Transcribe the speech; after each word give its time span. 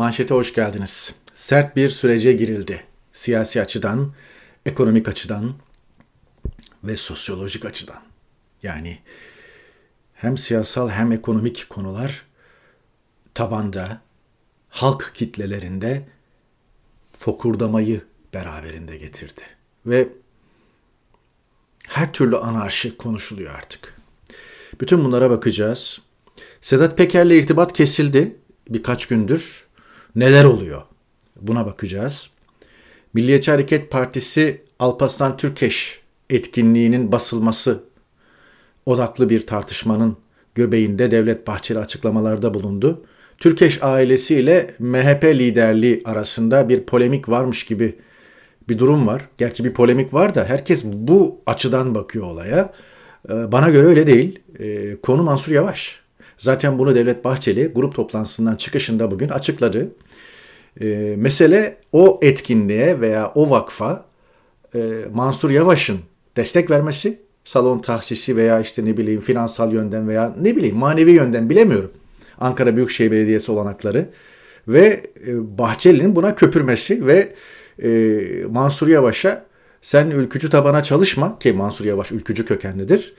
Manşete 0.00 0.34
hoş 0.34 0.54
geldiniz. 0.54 1.14
Sert 1.34 1.76
bir 1.76 1.90
sürece 1.90 2.32
girildi. 2.32 2.84
Siyasi 3.12 3.62
açıdan, 3.62 4.12
ekonomik 4.66 5.08
açıdan 5.08 5.54
ve 6.84 6.96
sosyolojik 6.96 7.64
açıdan. 7.64 8.02
Yani 8.62 8.98
hem 10.14 10.36
siyasal 10.36 10.88
hem 10.88 11.12
ekonomik 11.12 11.66
konular 11.70 12.26
tabanda, 13.34 14.00
halk 14.68 15.12
kitlelerinde 15.14 16.08
fokurdamayı 17.18 18.04
beraberinde 18.34 18.96
getirdi. 18.96 19.42
Ve 19.86 20.08
her 21.88 22.12
türlü 22.12 22.36
anarşi 22.36 22.96
konuşuluyor 22.96 23.54
artık. 23.54 23.94
Bütün 24.80 25.04
bunlara 25.04 25.30
bakacağız. 25.30 26.00
Sedat 26.60 26.96
Peker'le 26.96 27.30
irtibat 27.30 27.72
kesildi 27.72 28.36
birkaç 28.68 29.06
gündür. 29.06 29.69
Neler 30.16 30.44
oluyor? 30.44 30.82
Buna 31.40 31.66
bakacağız. 31.66 32.30
Milliyetçi 33.14 33.50
Hareket 33.50 33.90
Partisi 33.90 34.62
Alparslan 34.78 35.36
Türkeş 35.36 36.00
etkinliğinin 36.30 37.12
basılması 37.12 37.84
odaklı 38.86 39.30
bir 39.30 39.46
tartışmanın 39.46 40.16
göbeğinde 40.54 41.10
Devlet 41.10 41.46
Bahçeli 41.46 41.78
açıklamalarda 41.78 42.54
bulundu. 42.54 43.04
Türkeş 43.38 43.82
ailesiyle 43.82 44.74
MHP 44.78 45.24
liderliği 45.24 46.02
arasında 46.04 46.68
bir 46.68 46.82
polemik 46.82 47.28
varmış 47.28 47.64
gibi 47.64 47.98
bir 48.68 48.78
durum 48.78 49.06
var. 49.06 49.28
Gerçi 49.38 49.64
bir 49.64 49.74
polemik 49.74 50.14
var 50.14 50.34
da 50.34 50.44
herkes 50.44 50.84
bu 50.84 51.40
açıdan 51.46 51.94
bakıyor 51.94 52.26
olaya. 52.26 52.72
Ee, 53.30 53.52
bana 53.52 53.70
göre 53.70 53.86
öyle 53.86 54.06
değil. 54.06 54.38
Ee, 54.58 54.96
konu 55.02 55.22
Mansur 55.22 55.52
Yavaş. 55.52 56.00
Zaten 56.40 56.78
bunu 56.78 56.94
Devlet 56.94 57.24
Bahçeli 57.24 57.66
grup 57.66 57.94
toplantısından 57.94 58.56
çıkışında 58.56 59.10
bugün 59.10 59.28
açıkladı. 59.28 59.92
Ee, 60.80 61.14
mesele 61.18 61.76
o 61.92 62.20
etkinliğe 62.22 63.00
veya 63.00 63.32
o 63.34 63.50
vakfa 63.50 64.04
e, 64.74 64.78
Mansur 65.12 65.50
Yavaş'ın 65.50 65.98
destek 66.36 66.70
vermesi, 66.70 67.20
salon 67.44 67.78
tahsisi 67.78 68.36
veya 68.36 68.60
işte 68.60 68.84
ne 68.84 68.96
bileyim 68.96 69.20
finansal 69.20 69.72
yönden 69.72 70.08
veya 70.08 70.34
ne 70.40 70.56
bileyim 70.56 70.76
manevi 70.76 71.10
yönden 71.10 71.50
bilemiyorum. 71.50 71.90
Ankara 72.40 72.76
Büyükşehir 72.76 73.10
Belediyesi 73.10 73.52
olanakları 73.52 74.08
ve 74.68 75.02
e, 75.26 75.58
Bahçeli'nin 75.58 76.16
buna 76.16 76.34
köpürmesi 76.34 77.06
ve 77.06 77.34
e, 77.82 77.90
Mansur 78.50 78.88
Yavaş'a 78.88 79.44
sen 79.82 80.10
ülkücü 80.10 80.50
tabana 80.50 80.82
çalışma 80.82 81.38
ki 81.38 81.52
Mansur 81.52 81.84
Yavaş 81.84 82.12
ülkücü 82.12 82.46
kökenlidir. 82.46 83.14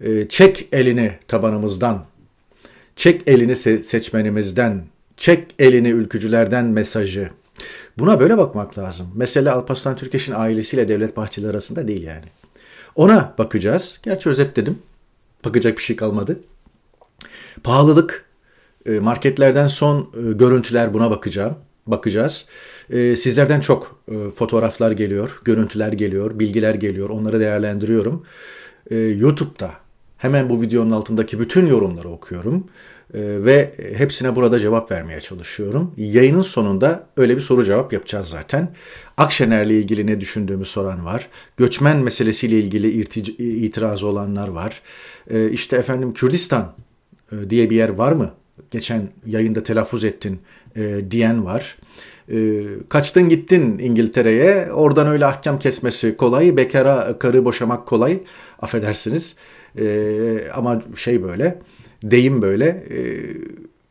E, 0.00 0.28
çek 0.28 0.68
elini 0.72 1.12
tabanımızdan, 1.28 2.04
çek 2.96 3.22
elini 3.26 3.52
se- 3.52 3.82
seçmenimizden, 3.82 4.84
çek 5.16 5.54
elini 5.58 5.88
ülkücülerden 5.88 6.64
mesajı. 6.64 7.30
Buna 7.98 8.20
böyle 8.20 8.38
bakmak 8.38 8.78
lazım. 8.78 9.06
Mesele 9.14 9.50
Alparslan 9.50 9.96
Türkeş'in 9.96 10.32
ailesiyle 10.32 10.88
Devlet 10.88 11.16
Bahçeli 11.16 11.48
arasında 11.48 11.88
değil 11.88 12.02
yani. 12.02 12.24
Ona 12.94 13.34
bakacağız. 13.38 14.00
Gerçi 14.02 14.28
özetledim. 14.28 14.78
Bakacak 15.44 15.78
bir 15.78 15.82
şey 15.82 15.96
kalmadı. 15.96 16.40
Pahalılık, 17.64 18.24
e, 18.86 18.90
marketlerden 18.90 19.68
son 19.68 20.00
e, 20.00 20.32
görüntüler 20.32 20.94
buna 20.94 21.10
bakacağım. 21.10 21.54
Bakacağız. 21.86 22.46
E, 22.90 23.16
sizlerden 23.16 23.60
çok 23.60 24.00
fotoğraflar 24.36 24.90
geliyor, 24.90 25.40
görüntüler 25.44 25.92
geliyor, 25.92 26.38
bilgiler 26.38 26.74
geliyor. 26.74 27.08
Onları 27.08 27.40
değerlendiriyorum. 27.40 28.24
YouTube'da 28.90 29.85
hemen 30.16 30.50
bu 30.50 30.62
videonun 30.62 30.90
altındaki 30.90 31.40
bütün 31.40 31.66
yorumları 31.66 32.08
okuyorum 32.08 32.64
ve 33.14 33.74
hepsine 33.96 34.36
burada 34.36 34.58
cevap 34.58 34.90
vermeye 34.90 35.20
çalışıyorum. 35.20 35.94
Yayının 35.96 36.42
sonunda 36.42 37.06
öyle 37.16 37.36
bir 37.36 37.40
soru 37.40 37.64
cevap 37.64 37.92
yapacağız 37.92 38.28
zaten. 38.28 38.72
Akşener'le 39.16 39.70
ilgili 39.70 40.06
ne 40.06 40.20
düşündüğümü 40.20 40.64
soran 40.64 41.04
var. 41.04 41.28
Göçmen 41.56 41.96
meselesiyle 41.96 42.58
ilgili 42.58 43.06
itirazı 43.38 44.06
olanlar 44.06 44.48
var. 44.48 44.82
İşte 45.50 45.76
efendim 45.76 46.12
Kürdistan 46.12 46.72
diye 47.48 47.70
bir 47.70 47.76
yer 47.76 47.88
var 47.88 48.12
mı? 48.12 48.32
geçen 48.70 49.08
yayında 49.26 49.62
telaffuz 49.62 50.04
ettin 50.04 50.40
e, 50.76 51.10
diyen 51.10 51.44
var. 51.44 51.76
E, 52.32 52.64
kaçtın 52.88 53.28
gittin 53.28 53.78
İngiltere'ye 53.78 54.72
oradan 54.72 55.06
öyle 55.06 55.26
ahkam 55.26 55.58
kesmesi 55.58 56.16
kolay 56.16 56.56
bekara 56.56 57.18
karı 57.18 57.44
boşamak 57.44 57.86
kolay 57.86 58.18
affedersiniz 58.62 59.36
e, 59.78 60.50
ama 60.54 60.82
şey 60.96 61.22
böyle 61.22 61.58
deyim 62.02 62.42
böyle 62.42 62.66
e, 62.66 62.98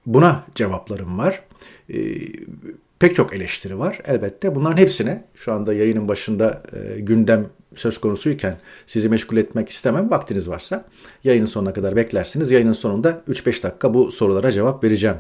buna 0.06 0.46
cevaplarım 0.56 1.18
var. 1.18 1.44
E, 1.94 1.98
pek 3.00 3.16
çok 3.16 3.36
eleştiri 3.36 3.80
var 3.80 4.00
elbette. 4.06 4.56
Bunların 4.56 4.78
hepsine 4.78 5.24
şu 5.36 5.54
anda 5.54 5.74
yayının 5.74 6.08
başında 6.08 6.64
e, 6.74 7.00
gündem 7.00 7.50
söz 7.76 7.98
konusuyken 7.98 8.58
sizi 8.88 9.10
meşgul 9.10 9.38
etmek 9.38 9.70
istemem. 9.70 10.12
Vaktiniz 10.12 10.50
varsa 10.50 10.86
yayının 11.24 11.46
sonuna 11.46 11.74
kadar 11.74 11.96
beklersiniz. 11.96 12.52
Yayının 12.52 12.72
sonunda 12.72 13.24
3-5 13.30 13.64
dakika 13.64 13.94
bu 13.94 14.12
sorulara 14.12 14.52
cevap 14.52 14.84
vereceğim. 14.84 15.18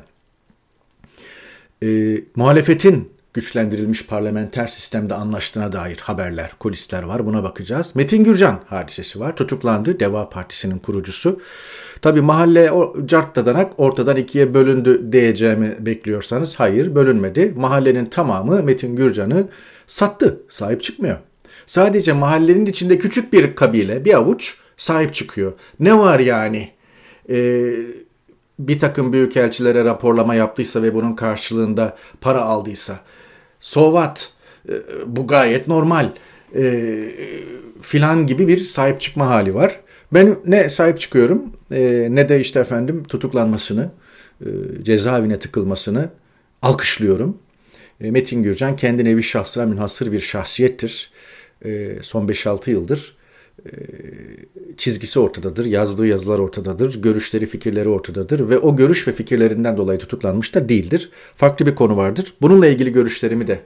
E, 1.84 2.18
muhalefetin 2.36 3.15
güçlendirilmiş 3.36 4.06
parlamenter 4.06 4.68
sistemde 4.68 5.14
anlaştığına 5.14 5.72
dair 5.72 5.98
haberler, 5.98 6.52
kulisler 6.60 7.04
var. 7.04 7.26
Buna 7.26 7.44
bakacağız. 7.44 7.92
Metin 7.96 8.24
Gürcan 8.24 8.60
hadisesi 8.68 9.20
var. 9.20 9.36
Tutuklandı. 9.36 10.00
Deva 10.00 10.30
Partisi'nin 10.30 10.80
kurucusu. 10.80 11.42
Tabi 12.02 12.22
mahalle 12.22 12.72
o 12.72 13.06
carttadanak 13.06 13.80
ortadan 13.80 14.18
ikiye 14.18 14.54
bölündü 14.54 15.12
diyeceğimi 15.12 15.76
bekliyorsanız 15.80 16.56
hayır 16.56 16.96
bölünmedi. 16.96 17.54
Mahallenin 17.56 18.06
tamamı 18.06 18.64
Metin 18.64 18.96
Gürcan'ı 18.96 19.48
sattı. 19.88 20.42
Sahip 20.50 20.82
çıkmıyor. 20.82 21.18
Sadece 21.66 22.14
mahallenin 22.14 22.66
içinde 22.66 22.98
küçük 23.00 23.34
bir 23.34 23.56
kabile, 23.56 24.06
bir 24.06 24.14
avuç 24.14 24.58
sahip 24.78 25.14
çıkıyor. 25.14 25.54
Ne 25.80 25.98
var 25.98 26.20
yani? 26.20 26.70
Ee, 27.30 27.74
bir 28.60 28.80
takım 28.80 29.14
büyükelçilere 29.14 29.86
raporlama 29.86 30.36
yaptıysa 30.36 30.84
ve 30.84 30.94
bunun 30.94 31.14
karşılığında 31.14 31.98
para 32.22 32.42
aldıysa. 32.42 33.00
Sovat, 33.66 34.30
ee, 34.70 34.74
bu 35.06 35.28
gayet 35.28 35.68
normal 35.68 36.10
e, 36.56 36.94
filan 37.82 38.28
gibi 38.28 38.48
bir 38.48 38.58
sahip 38.58 39.02
çıkma 39.02 39.28
hali 39.28 39.56
var. 39.56 39.80
Ben 40.14 40.38
ne 40.46 40.70
sahip 40.70 41.00
çıkıyorum 41.00 41.44
e, 41.72 42.08
ne 42.10 42.30
de 42.30 42.40
işte 42.40 42.60
efendim 42.60 43.04
tutuklanmasını, 43.04 43.90
e, 44.42 44.48
cezaevine 44.84 45.40
tıkılmasını 45.40 46.10
alkışlıyorum. 46.62 47.38
E, 48.02 48.12
Metin 48.12 48.44
Gürcan 48.44 48.76
kendi 48.76 49.06
nevi 49.06 49.24
şahsına 49.24 49.66
münhasır 49.66 50.12
bir 50.12 50.20
şahsiyettir. 50.20 51.12
E, 51.66 51.98
son 52.02 52.28
5-6 52.28 52.70
yıldır 52.70 53.00
e, 53.00 53.25
çizgisi 54.78 55.20
ortadadır, 55.20 55.66
yazdığı 55.66 56.08
yazılar 56.08 56.40
ortadadır, 56.40 57.02
görüşleri, 57.02 57.46
fikirleri 57.46 57.90
ortadadır 57.90 58.50
ve 58.50 58.58
o 58.58 58.76
görüş 58.76 59.08
ve 59.08 59.12
fikirlerinden 59.12 59.78
dolayı 59.78 60.00
tutuklanmış 60.00 60.56
da 60.56 60.70
değildir. 60.70 61.10
Farklı 61.36 61.66
bir 61.66 61.76
konu 61.76 61.98
vardır. 61.98 62.34
Bununla 62.42 62.68
ilgili 62.68 62.92
görüşlerimi 62.92 63.48
de 63.48 63.62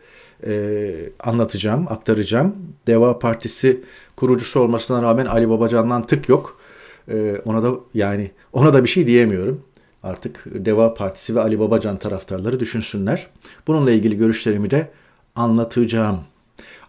e, 0.45 0.91
anlatacağım, 1.19 1.85
aktaracağım. 1.89 2.55
Deva 2.87 3.19
Partisi 3.19 3.81
kurucusu 4.15 4.59
olmasına 4.59 5.01
rağmen 5.01 5.25
Ali 5.25 5.49
Babacan'dan 5.49 6.03
tık 6.03 6.29
yok. 6.29 6.59
E, 7.07 7.37
ona 7.45 7.63
da 7.63 7.73
yani 7.93 8.31
ona 8.53 8.73
da 8.73 8.83
bir 8.83 8.89
şey 8.89 9.07
diyemiyorum. 9.07 9.61
Artık 10.03 10.45
Deva 10.45 10.93
Partisi 10.93 11.35
ve 11.35 11.41
Ali 11.41 11.59
Babacan 11.59 11.97
taraftarları 11.97 12.59
düşünsünler. 12.59 13.27
Bununla 13.67 13.91
ilgili 13.91 14.17
görüşlerimi 14.17 14.71
de 14.71 14.89
anlatacağım. 15.35 16.19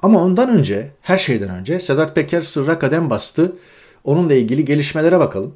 Ama 0.02 0.24
ondan 0.24 0.48
önce, 0.48 0.90
her 1.02 1.18
şeyden 1.18 1.50
önce 1.50 1.80
Sedat 1.80 2.14
Peker 2.14 2.40
sırra 2.40 2.78
kadem 2.78 3.10
bastı. 3.10 3.56
Onunla 4.04 4.34
ilgili 4.34 4.64
gelişmelere 4.64 5.18
bakalım. 5.18 5.54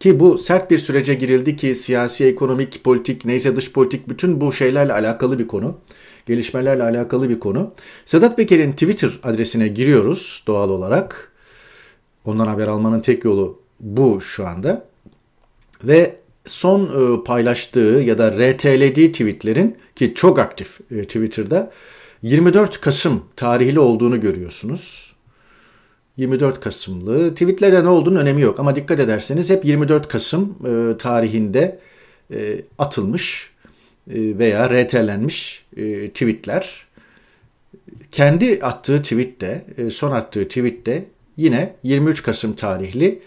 Ki 0.00 0.20
bu 0.20 0.38
sert 0.38 0.70
bir 0.70 0.78
sürece 0.78 1.14
girildi 1.14 1.56
ki 1.56 1.74
siyasi, 1.74 2.26
ekonomik, 2.26 2.84
politik, 2.84 3.24
neyse 3.24 3.56
dış 3.56 3.72
politik 3.72 4.08
bütün 4.08 4.40
bu 4.40 4.52
şeylerle 4.52 4.92
alakalı 4.92 5.38
bir 5.38 5.46
konu. 5.46 5.78
Gelişmelerle 6.26 6.82
alakalı 6.82 7.28
bir 7.28 7.40
konu. 7.40 7.72
Sedat 8.04 8.36
Peker'in 8.36 8.72
Twitter 8.72 9.20
adresine 9.22 9.68
giriyoruz 9.68 10.44
doğal 10.46 10.70
olarak. 10.70 11.32
Ondan 12.24 12.46
haber 12.46 12.68
almanın 12.68 13.00
tek 13.00 13.24
yolu 13.24 13.60
bu 13.80 14.20
şu 14.20 14.46
anda. 14.46 14.86
Ve 15.84 16.16
son 16.46 16.82
e, 16.84 17.24
paylaştığı 17.24 18.02
ya 18.06 18.18
da 18.18 18.32
RT'lediği 18.32 19.12
tweetlerin 19.12 19.76
ki 19.96 20.14
çok 20.14 20.38
aktif 20.38 20.80
e, 20.90 21.02
Twitter'da 21.02 21.72
24 22.24 22.80
Kasım 22.80 23.24
tarihli 23.36 23.80
olduğunu 23.80 24.20
görüyorsunuz. 24.20 25.14
24 26.16 26.60
Kasımlı. 26.60 27.30
Tweetlerde 27.30 27.84
ne 27.84 27.88
olduğunu 27.88 28.18
önemi 28.18 28.40
yok 28.40 28.60
ama 28.60 28.76
dikkat 28.76 29.00
ederseniz 29.00 29.50
hep 29.50 29.64
24 29.64 30.08
Kasım 30.08 30.56
e, 30.66 30.96
tarihinde 30.96 31.78
e, 32.34 32.62
atılmış 32.78 33.50
e, 34.10 34.38
veya 34.38 34.70
RT'lenmiş 34.70 35.64
e, 35.76 36.08
tweetler. 36.10 36.86
Kendi 38.12 38.60
attığı 38.62 39.02
tweette, 39.02 39.64
e, 39.76 39.90
son 39.90 40.12
attığı 40.12 40.48
tweette 40.48 41.04
yine 41.36 41.76
23 41.82 42.22
Kasım 42.22 42.56
tarihli 42.56 43.22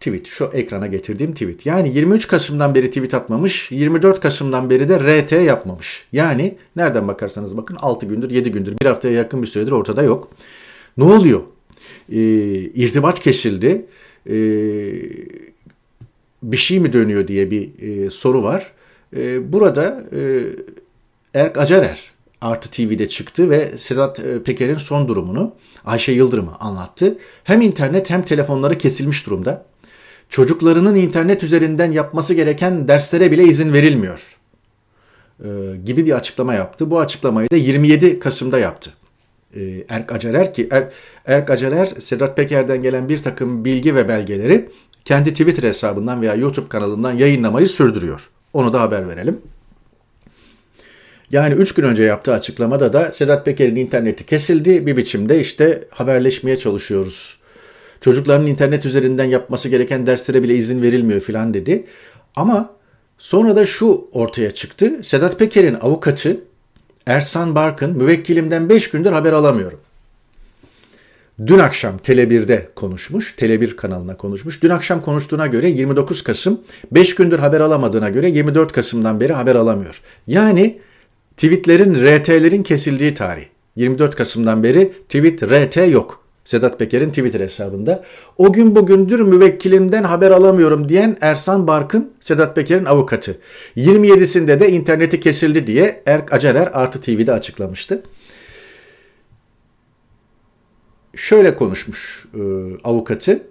tweet. 0.00 0.26
Şu 0.26 0.50
ekrana 0.52 0.86
getirdiğim 0.86 1.32
tweet. 1.32 1.66
Yani 1.66 1.94
23 1.94 2.28
Kasım'dan 2.28 2.74
beri 2.74 2.88
tweet 2.88 3.14
atmamış, 3.14 3.72
24 3.72 4.20
Kasım'dan 4.20 4.70
beri 4.70 4.88
de 4.88 4.98
RT 4.98 5.32
yapmamış. 5.32 6.04
Yani 6.12 6.56
nereden 6.76 7.08
bakarsanız 7.08 7.56
bakın 7.56 7.76
6 7.76 8.06
gündür, 8.06 8.30
7 8.30 8.52
gündür, 8.52 8.74
bir 8.82 8.86
haftaya 8.86 9.14
yakın 9.14 9.42
bir 9.42 9.46
süredir 9.46 9.72
ortada 9.72 10.02
yok. 10.02 10.30
Ne 10.96 11.04
oluyor? 11.04 11.40
Ee, 12.12 12.16
irtibat 12.58 13.20
kesildi. 13.20 13.86
Ee, 14.26 14.32
bir 16.42 16.56
şey 16.56 16.80
mi 16.80 16.92
dönüyor 16.92 17.28
diye 17.28 17.50
bir 17.50 17.70
e, 17.82 18.10
soru 18.10 18.42
var. 18.42 18.72
E, 19.16 19.52
burada 19.52 20.04
e, 20.12 20.42
Erk 21.34 21.58
Acarer 21.58 22.12
Artı 22.40 22.70
TV'de 22.70 23.08
çıktı 23.08 23.50
ve 23.50 23.78
Sedat 23.78 24.20
e, 24.20 24.42
Peker'in 24.42 24.74
son 24.74 25.08
durumunu 25.08 25.54
Ayşe 25.84 26.12
Yıldırım'a 26.12 26.56
anlattı. 26.60 27.18
Hem 27.44 27.60
internet 27.60 28.10
hem 28.10 28.22
telefonları 28.22 28.78
kesilmiş 28.78 29.26
durumda. 29.26 29.66
Çocuklarının 30.28 30.94
internet 30.94 31.42
üzerinden 31.42 31.92
yapması 31.92 32.34
gereken 32.34 32.88
derslere 32.88 33.30
bile 33.30 33.44
izin 33.44 33.72
verilmiyor 33.72 34.38
e, 35.44 35.48
gibi 35.84 36.06
bir 36.06 36.12
açıklama 36.12 36.54
yaptı. 36.54 36.90
Bu 36.90 37.00
açıklamayı 37.00 37.50
da 37.50 37.56
27 37.56 38.18
Kasım'da 38.18 38.58
yaptı. 38.58 38.90
E, 39.54 39.60
Erk 39.88 40.12
Acarer 40.12 40.54
ki 40.54 40.68
er, 40.70 40.88
Erk 41.26 41.50
Acarer 41.50 41.88
Sedat 41.98 42.36
Peker'den 42.36 42.82
gelen 42.82 43.08
bir 43.08 43.22
takım 43.22 43.64
bilgi 43.64 43.94
ve 43.94 44.08
belgeleri 44.08 44.70
kendi 45.04 45.30
Twitter 45.30 45.62
hesabından 45.62 46.22
veya 46.22 46.34
YouTube 46.34 46.68
kanalından 46.68 47.12
yayınlamayı 47.12 47.66
sürdürüyor. 47.66 48.30
Onu 48.52 48.72
da 48.72 48.80
haber 48.80 49.08
verelim. 49.08 49.40
Yani 51.30 51.54
3 51.54 51.74
gün 51.74 51.82
önce 51.82 52.02
yaptığı 52.02 52.32
açıklamada 52.32 52.92
da 52.92 53.12
Sedat 53.12 53.44
Peker'in 53.44 53.76
interneti 53.76 54.26
kesildi. 54.26 54.86
Bir 54.86 54.96
biçimde 54.96 55.40
işte 55.40 55.84
haberleşmeye 55.90 56.56
çalışıyoruz. 56.56 57.37
Çocukların 58.00 58.46
internet 58.46 58.86
üzerinden 58.86 59.24
yapması 59.24 59.68
gereken 59.68 60.06
derslere 60.06 60.42
bile 60.42 60.54
izin 60.54 60.82
verilmiyor 60.82 61.20
filan 61.20 61.54
dedi. 61.54 61.84
Ama 62.36 62.70
sonra 63.18 63.56
da 63.56 63.66
şu 63.66 64.08
ortaya 64.12 64.50
çıktı. 64.50 65.00
Sedat 65.02 65.38
Peker'in 65.38 65.74
avukatı 65.74 66.40
Ersan 67.06 67.54
Barkın 67.54 67.96
müvekkilimden 67.96 68.68
5 68.68 68.90
gündür 68.90 69.12
haber 69.12 69.32
alamıyorum. 69.32 69.80
Dün 71.46 71.58
akşam 71.58 71.96
Tele1'de 71.96 72.68
konuşmuş, 72.74 73.34
Tele1 73.38 73.76
kanalına 73.76 74.16
konuşmuş. 74.16 74.62
Dün 74.62 74.70
akşam 74.70 75.02
konuştuğuna 75.02 75.46
göre 75.46 75.68
29 75.68 76.22
Kasım, 76.22 76.60
5 76.92 77.14
gündür 77.14 77.38
haber 77.38 77.60
alamadığına 77.60 78.08
göre 78.08 78.30
24 78.30 78.72
Kasım'dan 78.72 79.20
beri 79.20 79.32
haber 79.32 79.54
alamıyor. 79.54 80.00
Yani 80.26 80.78
tweetlerin, 81.36 81.94
RT'lerin 81.94 82.62
kesildiği 82.62 83.14
tarih. 83.14 83.46
24 83.76 84.16
Kasım'dan 84.16 84.62
beri 84.62 84.92
tweet, 85.08 85.42
RT 85.42 85.76
yok. 85.76 86.27
Sedat 86.48 86.78
Peker'in 86.78 87.08
Twitter 87.08 87.40
hesabında. 87.40 88.04
O 88.38 88.52
gün 88.52 88.76
bugündür 88.76 89.20
müvekkilimden 89.20 90.02
haber 90.02 90.30
alamıyorum 90.30 90.88
diyen 90.88 91.16
Ersan 91.20 91.66
Barkın, 91.66 92.12
Sedat 92.20 92.56
Peker'in 92.56 92.84
avukatı. 92.84 93.38
27'sinde 93.76 94.60
de 94.60 94.70
interneti 94.70 95.20
kesildi 95.20 95.66
diye 95.66 96.02
Erk 96.06 96.32
Acarer 96.32 96.70
Artı 96.72 97.00
TV'de 97.00 97.32
açıklamıştı. 97.32 98.02
Şöyle 101.16 101.56
konuşmuş 101.56 102.26
e, 102.34 102.40
avukatı. 102.84 103.42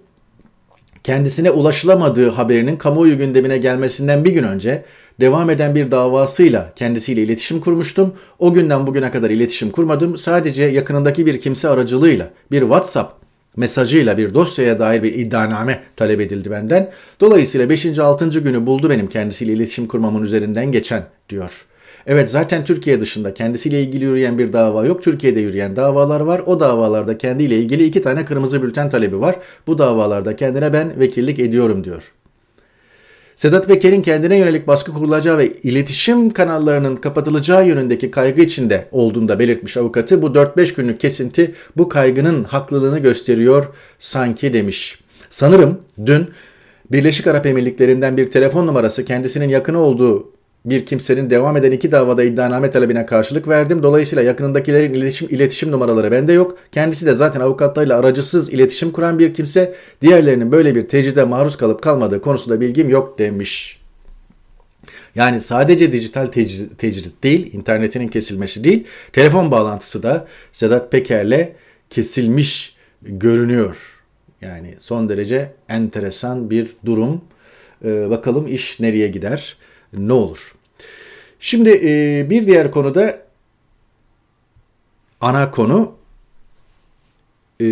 Kendisine 1.04 1.50
ulaşılamadığı 1.50 2.30
haberinin 2.30 2.76
kamuoyu 2.76 3.18
gündemine 3.18 3.58
gelmesinden 3.58 4.24
bir 4.24 4.30
gün 4.30 4.44
önce 4.44 4.84
devam 5.20 5.50
eden 5.50 5.74
bir 5.74 5.90
davasıyla 5.90 6.72
kendisiyle 6.76 7.22
iletişim 7.22 7.60
kurmuştum. 7.60 8.14
O 8.38 8.52
günden 8.52 8.86
bugüne 8.86 9.10
kadar 9.10 9.30
iletişim 9.30 9.70
kurmadım. 9.70 10.18
Sadece 10.18 10.64
yakınındaki 10.64 11.26
bir 11.26 11.40
kimse 11.40 11.68
aracılığıyla 11.68 12.30
bir 12.50 12.60
WhatsApp 12.60 13.12
mesajıyla 13.56 14.18
bir 14.18 14.34
dosyaya 14.34 14.78
dair 14.78 15.02
bir 15.02 15.14
iddianame 15.14 15.80
talep 15.96 16.20
edildi 16.20 16.50
benden. 16.50 16.90
Dolayısıyla 17.20 17.70
5. 17.70 17.98
6. 17.98 18.40
günü 18.40 18.66
buldu 18.66 18.90
benim 18.90 19.08
kendisiyle 19.08 19.52
iletişim 19.52 19.86
kurmamın 19.86 20.22
üzerinden 20.22 20.72
geçen 20.72 21.02
diyor. 21.28 21.64
Evet 22.06 22.30
zaten 22.30 22.64
Türkiye 22.64 23.00
dışında 23.00 23.34
kendisiyle 23.34 23.82
ilgili 23.82 24.04
yürüyen 24.04 24.38
bir 24.38 24.52
dava 24.52 24.86
yok. 24.86 25.02
Türkiye'de 25.02 25.40
yürüyen 25.40 25.76
davalar 25.76 26.20
var. 26.20 26.42
O 26.46 26.60
davalarda 26.60 27.18
kendiyle 27.18 27.56
ilgili 27.58 27.84
iki 27.84 28.02
tane 28.02 28.24
kırmızı 28.24 28.62
bülten 28.62 28.90
talebi 28.90 29.20
var. 29.20 29.36
Bu 29.66 29.78
davalarda 29.78 30.36
kendine 30.36 30.72
ben 30.72 31.00
vekillik 31.00 31.38
ediyorum 31.38 31.84
diyor. 31.84 32.12
Sedat 33.38 33.66
Peker'in 33.66 34.02
kendine 34.02 34.36
yönelik 34.36 34.66
baskı 34.66 34.92
kurulacağı 34.92 35.38
ve 35.38 35.52
iletişim 35.62 36.30
kanallarının 36.30 36.96
kapatılacağı 36.96 37.68
yönündeki 37.68 38.10
kaygı 38.10 38.40
içinde 38.40 38.88
olduğunu 38.92 39.28
da 39.28 39.38
belirtmiş 39.38 39.76
avukatı. 39.76 40.22
Bu 40.22 40.26
4-5 40.26 40.76
günlük 40.76 41.00
kesinti 41.00 41.54
bu 41.76 41.88
kaygının 41.88 42.44
haklılığını 42.44 42.98
gösteriyor 42.98 43.66
sanki 43.98 44.52
demiş. 44.52 44.98
Sanırım 45.30 45.78
dün 46.06 46.30
Birleşik 46.92 47.26
Arap 47.26 47.46
Emirlikleri'nden 47.46 48.16
bir 48.16 48.30
telefon 48.30 48.66
numarası 48.66 49.04
kendisinin 49.04 49.48
yakını 49.48 49.78
olduğu 49.78 50.32
bir 50.70 50.86
kimsenin 50.86 51.30
devam 51.30 51.56
eden 51.56 51.72
iki 51.72 51.92
davada 51.92 52.24
iddianame 52.24 52.70
talebine 52.70 53.06
karşılık 53.06 53.48
verdim. 53.48 53.82
Dolayısıyla 53.82 54.22
yakınındakilerin 54.22 54.94
iletişim, 54.94 55.28
iletişim 55.30 55.70
numaraları 55.70 56.10
bende 56.10 56.32
yok. 56.32 56.58
Kendisi 56.72 57.06
de 57.06 57.14
zaten 57.14 57.40
avukatlarıyla 57.40 57.98
aracısız 57.98 58.52
iletişim 58.52 58.90
kuran 58.90 59.18
bir 59.18 59.34
kimse. 59.34 59.74
Diğerlerinin 60.02 60.52
böyle 60.52 60.74
bir 60.74 60.88
tecride 60.88 61.24
maruz 61.24 61.56
kalıp 61.56 61.82
kalmadığı 61.82 62.20
konusunda 62.20 62.60
bilgim 62.60 62.88
yok 62.88 63.18
demiş. 63.18 63.80
Yani 65.14 65.40
sadece 65.40 65.92
dijital 65.92 66.26
tecrit, 66.26 66.78
tecrit 66.78 67.22
değil, 67.22 67.54
internetinin 67.54 68.08
kesilmesi 68.08 68.64
değil, 68.64 68.84
telefon 69.12 69.50
bağlantısı 69.50 70.02
da 70.02 70.26
Sedat 70.52 70.92
Peker'le 70.92 71.48
kesilmiş 71.90 72.76
görünüyor. 73.02 74.02
Yani 74.40 74.74
son 74.78 75.08
derece 75.08 75.52
enteresan 75.68 76.50
bir 76.50 76.68
durum. 76.86 77.20
Ee, 77.84 78.10
bakalım 78.10 78.48
iş 78.48 78.80
nereye 78.80 79.08
gider, 79.08 79.56
ne 79.92 80.12
olur? 80.12 80.54
Şimdi 81.40 81.70
e, 81.70 82.26
bir 82.30 82.46
diğer 82.46 82.70
konuda 82.70 83.22
ana 85.20 85.50
konu 85.50 85.94
e, 87.60 87.66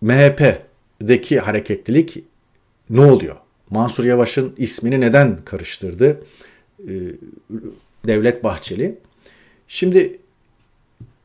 MHP'deki 0.00 1.40
hareketlilik 1.40 2.24
ne 2.90 3.00
oluyor? 3.00 3.36
Mansur 3.70 4.04
Yavaş'ın 4.04 4.54
ismini 4.56 5.00
neden 5.00 5.44
karıştırdı? 5.44 6.24
E, 6.88 6.92
Devlet 8.06 8.44
Bahçeli. 8.44 8.98
Şimdi 9.68 10.18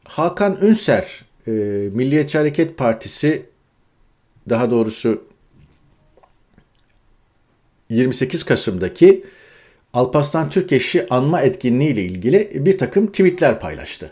Hakan 0.04 0.58
Ünser, 0.62 1.26
e, 1.48 1.52
Milliyetçi 1.94 2.38
Hareket 2.38 2.78
Partisi 2.78 3.46
daha 4.50 4.72
doğrusu 4.72 5.24
28 7.90 8.44
Kasım'daki 8.44 9.24
Alparslan 9.94 10.50
Türkeş'i 10.50 11.08
anma 11.10 11.42
etkinliği 11.42 11.94
ile 11.94 12.04
ilgili 12.04 12.52
bir 12.66 12.78
takım 12.78 13.08
tweetler 13.08 13.60
paylaştı. 13.60 14.12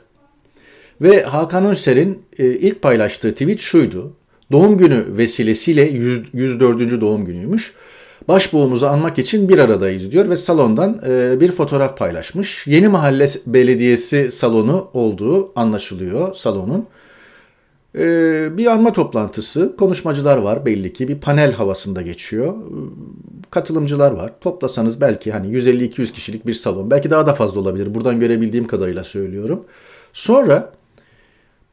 Ve 1.02 1.24
Hakan 1.24 1.66
Önser'in 1.66 2.22
e, 2.40 2.46
ilk 2.46 2.82
paylaştığı 2.82 3.32
tweet 3.32 3.60
şuydu. 3.60 4.14
Doğum 4.52 4.78
günü 4.78 5.06
vesilesiyle 5.18 5.82
104. 5.82 7.02
doğum 7.02 7.26
günüymüş. 7.26 7.74
Başbuğumuzu 8.28 8.86
anmak 8.86 9.20
için 9.20 9.50
bir 9.50 9.60
aradayız 9.60 10.12
diyor 10.12 10.30
ve 10.30 10.38
salondan 10.38 11.02
e, 11.08 11.40
bir 11.40 11.52
fotoğraf 11.52 11.98
paylaşmış. 11.98 12.68
Yeni 12.68 12.88
Mahalle 12.88 13.28
Belediyesi 13.46 14.32
salonu 14.32 14.90
olduğu 14.94 15.60
anlaşılıyor 15.60 16.34
salonun. 16.34 16.88
E, 17.98 18.58
bir 18.58 18.66
anma 18.66 18.94
toplantısı, 18.94 19.76
konuşmacılar 19.78 20.38
var 20.38 20.66
belli 20.66 20.94
ki 20.94 21.08
bir 21.08 21.20
panel 21.20 21.52
havasında 21.54 22.02
geçiyor 22.02 22.54
katılımcılar 23.52 24.12
var. 24.12 24.34
Toplasanız 24.42 25.02
belki 25.02 25.32
hani 25.32 25.48
150-200 25.48 26.12
kişilik 26.12 26.48
bir 26.48 26.54
salon. 26.54 26.92
Belki 26.92 27.10
daha 27.10 27.28
da 27.28 27.34
fazla 27.34 27.60
olabilir. 27.60 27.96
Buradan 27.96 28.20
görebildiğim 28.20 28.68
kadarıyla 28.68 29.04
söylüyorum. 29.04 29.66
Sonra 30.14 30.74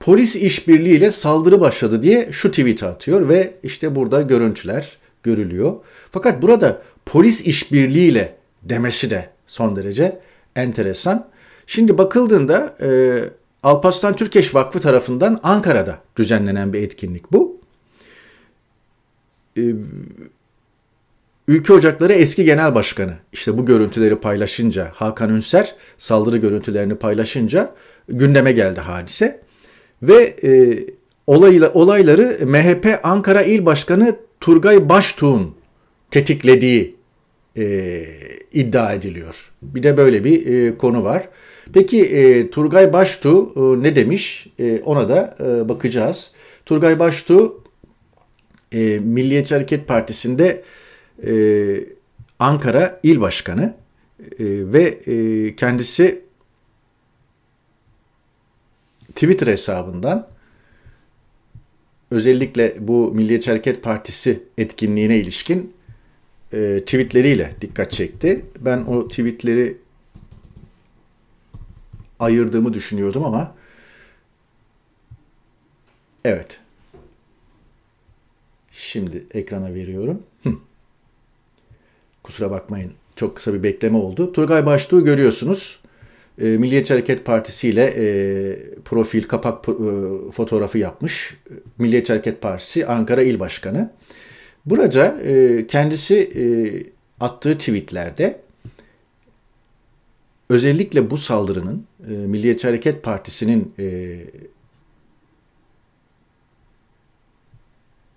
polis 0.00 0.36
işbirliğiyle 0.36 1.10
saldırı 1.10 1.60
başladı 1.60 2.02
diye 2.02 2.28
şu 2.32 2.50
tweet 2.50 2.82
atıyor 2.82 3.28
ve 3.28 3.54
işte 3.62 3.96
burada 3.96 4.22
görüntüler 4.22 4.98
görülüyor. 5.22 5.74
Fakat 6.10 6.42
burada 6.42 6.82
polis 7.06 7.46
işbirliğiyle 7.46 8.36
demesi 8.62 9.10
de 9.10 9.30
son 9.46 9.76
derece 9.76 10.20
enteresan. 10.56 11.28
Şimdi 11.66 11.98
bakıldığında 11.98 12.76
e, 12.82 12.88
Alparslan 13.64 14.16
Türkeş 14.16 14.54
Vakfı 14.54 14.80
tarafından 14.80 15.40
Ankara'da 15.42 15.98
düzenlenen 16.16 16.72
bir 16.72 16.82
etkinlik 16.82 17.32
bu. 17.32 17.60
E, 19.56 19.62
Ülke 21.48 21.72
Ocakları 21.72 22.12
eski 22.12 22.44
genel 22.44 22.74
başkanı 22.74 23.14
işte 23.32 23.58
bu 23.58 23.66
görüntüleri 23.66 24.16
paylaşınca 24.16 24.90
Hakan 24.94 25.30
Ünser 25.30 25.74
saldırı 25.98 26.36
görüntülerini 26.36 26.94
paylaşınca 26.94 27.74
gündeme 28.08 28.52
geldi 28.52 28.80
hadise 28.80 29.40
ve 30.02 30.22
e, 30.44 30.84
olayla, 31.26 31.72
olayları 31.72 32.46
MHP 32.46 33.00
Ankara 33.02 33.42
İl 33.42 33.66
Başkanı 33.66 34.16
Turgay 34.40 34.88
Baştuğ'un 34.88 35.54
tetiklediği 36.10 36.96
e, 37.56 38.04
iddia 38.52 38.92
ediliyor. 38.92 39.50
Bir 39.62 39.82
de 39.82 39.96
böyle 39.96 40.24
bir 40.24 40.46
e, 40.46 40.78
konu 40.78 41.04
var. 41.04 41.28
Peki 41.72 42.04
e, 42.04 42.50
Turgay 42.50 42.92
Baştuğ 42.92 43.52
e, 43.56 43.82
ne 43.82 43.96
demiş? 43.96 44.46
E, 44.58 44.80
ona 44.80 45.08
da 45.08 45.36
e, 45.40 45.68
bakacağız. 45.68 46.32
Turgay 46.66 46.98
Baştuğ 46.98 47.54
e, 48.72 48.98
Milliyetçi 48.98 49.54
Hareket 49.54 49.88
Partisi'nde 49.88 50.62
e, 51.26 51.34
Ankara 52.38 53.00
İl 53.02 53.20
Başkanı 53.20 53.74
e, 54.20 54.26
ve 54.72 54.82
e, 54.82 55.56
kendisi 55.56 56.24
Twitter 59.14 59.46
hesabından 59.46 60.28
özellikle 62.10 62.76
bu 62.80 63.12
Milliyetçi 63.14 63.50
Hareket 63.50 63.82
Partisi 63.82 64.42
etkinliğine 64.58 65.18
ilişkin 65.18 65.72
e, 66.52 66.80
tweetleriyle 66.86 67.50
dikkat 67.60 67.90
çekti. 67.90 68.44
Ben 68.60 68.78
o 68.78 69.08
tweetleri 69.08 69.83
ayırdığımı 72.20 72.74
düşünüyordum 72.74 73.24
ama 73.24 73.54
evet. 76.24 76.58
Şimdi 78.72 79.24
ekrana 79.34 79.74
veriyorum. 79.74 80.22
Hı. 80.42 80.50
Kusura 82.22 82.50
bakmayın. 82.50 82.92
Çok 83.16 83.36
kısa 83.36 83.54
bir 83.54 83.62
bekleme 83.62 83.98
oldu. 83.98 84.32
Turgay 84.32 84.66
Baştuğ'u 84.66 85.04
görüyorsunuz. 85.04 85.80
E, 86.38 86.44
Milliyetçi 86.44 86.94
Hareket 86.94 87.24
Partisi 87.24 87.68
ile 87.68 87.84
e, 87.84 88.74
profil, 88.84 89.22
kapak 89.22 89.68
e, 89.68 89.72
fotoğrafı 90.30 90.78
yapmış. 90.78 91.36
Milliyetçi 91.78 92.12
Hareket 92.12 92.40
Partisi 92.40 92.86
Ankara 92.86 93.22
İl 93.22 93.40
Başkanı. 93.40 93.90
Burada 94.66 95.20
e, 95.22 95.66
kendisi 95.66 96.16
e, 96.16 96.44
attığı 97.24 97.58
tweetlerde 97.58 98.40
özellikle 100.48 101.10
bu 101.10 101.16
saldırının 101.16 101.86
e, 102.08 102.12
Milliyetçi 102.12 102.66
Hareket 102.66 103.02
Partisi'nin 103.02 103.74
e, 103.78 104.18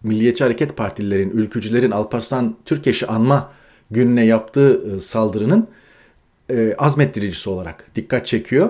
Milliyetçi 0.03 0.43
Hareket 0.43 0.77
Partililerin, 0.77 1.29
ülkücülerin 1.29 1.91
Alparslan 1.91 2.55
Türkeş'i 2.65 3.07
anma 3.07 3.51
gününe 3.91 4.25
yaptığı 4.25 4.95
e, 4.95 4.99
saldırının 4.99 5.67
e, 6.49 6.75
azmettiricisi 6.77 7.49
olarak 7.49 7.91
dikkat 7.95 8.25
çekiyor. 8.25 8.69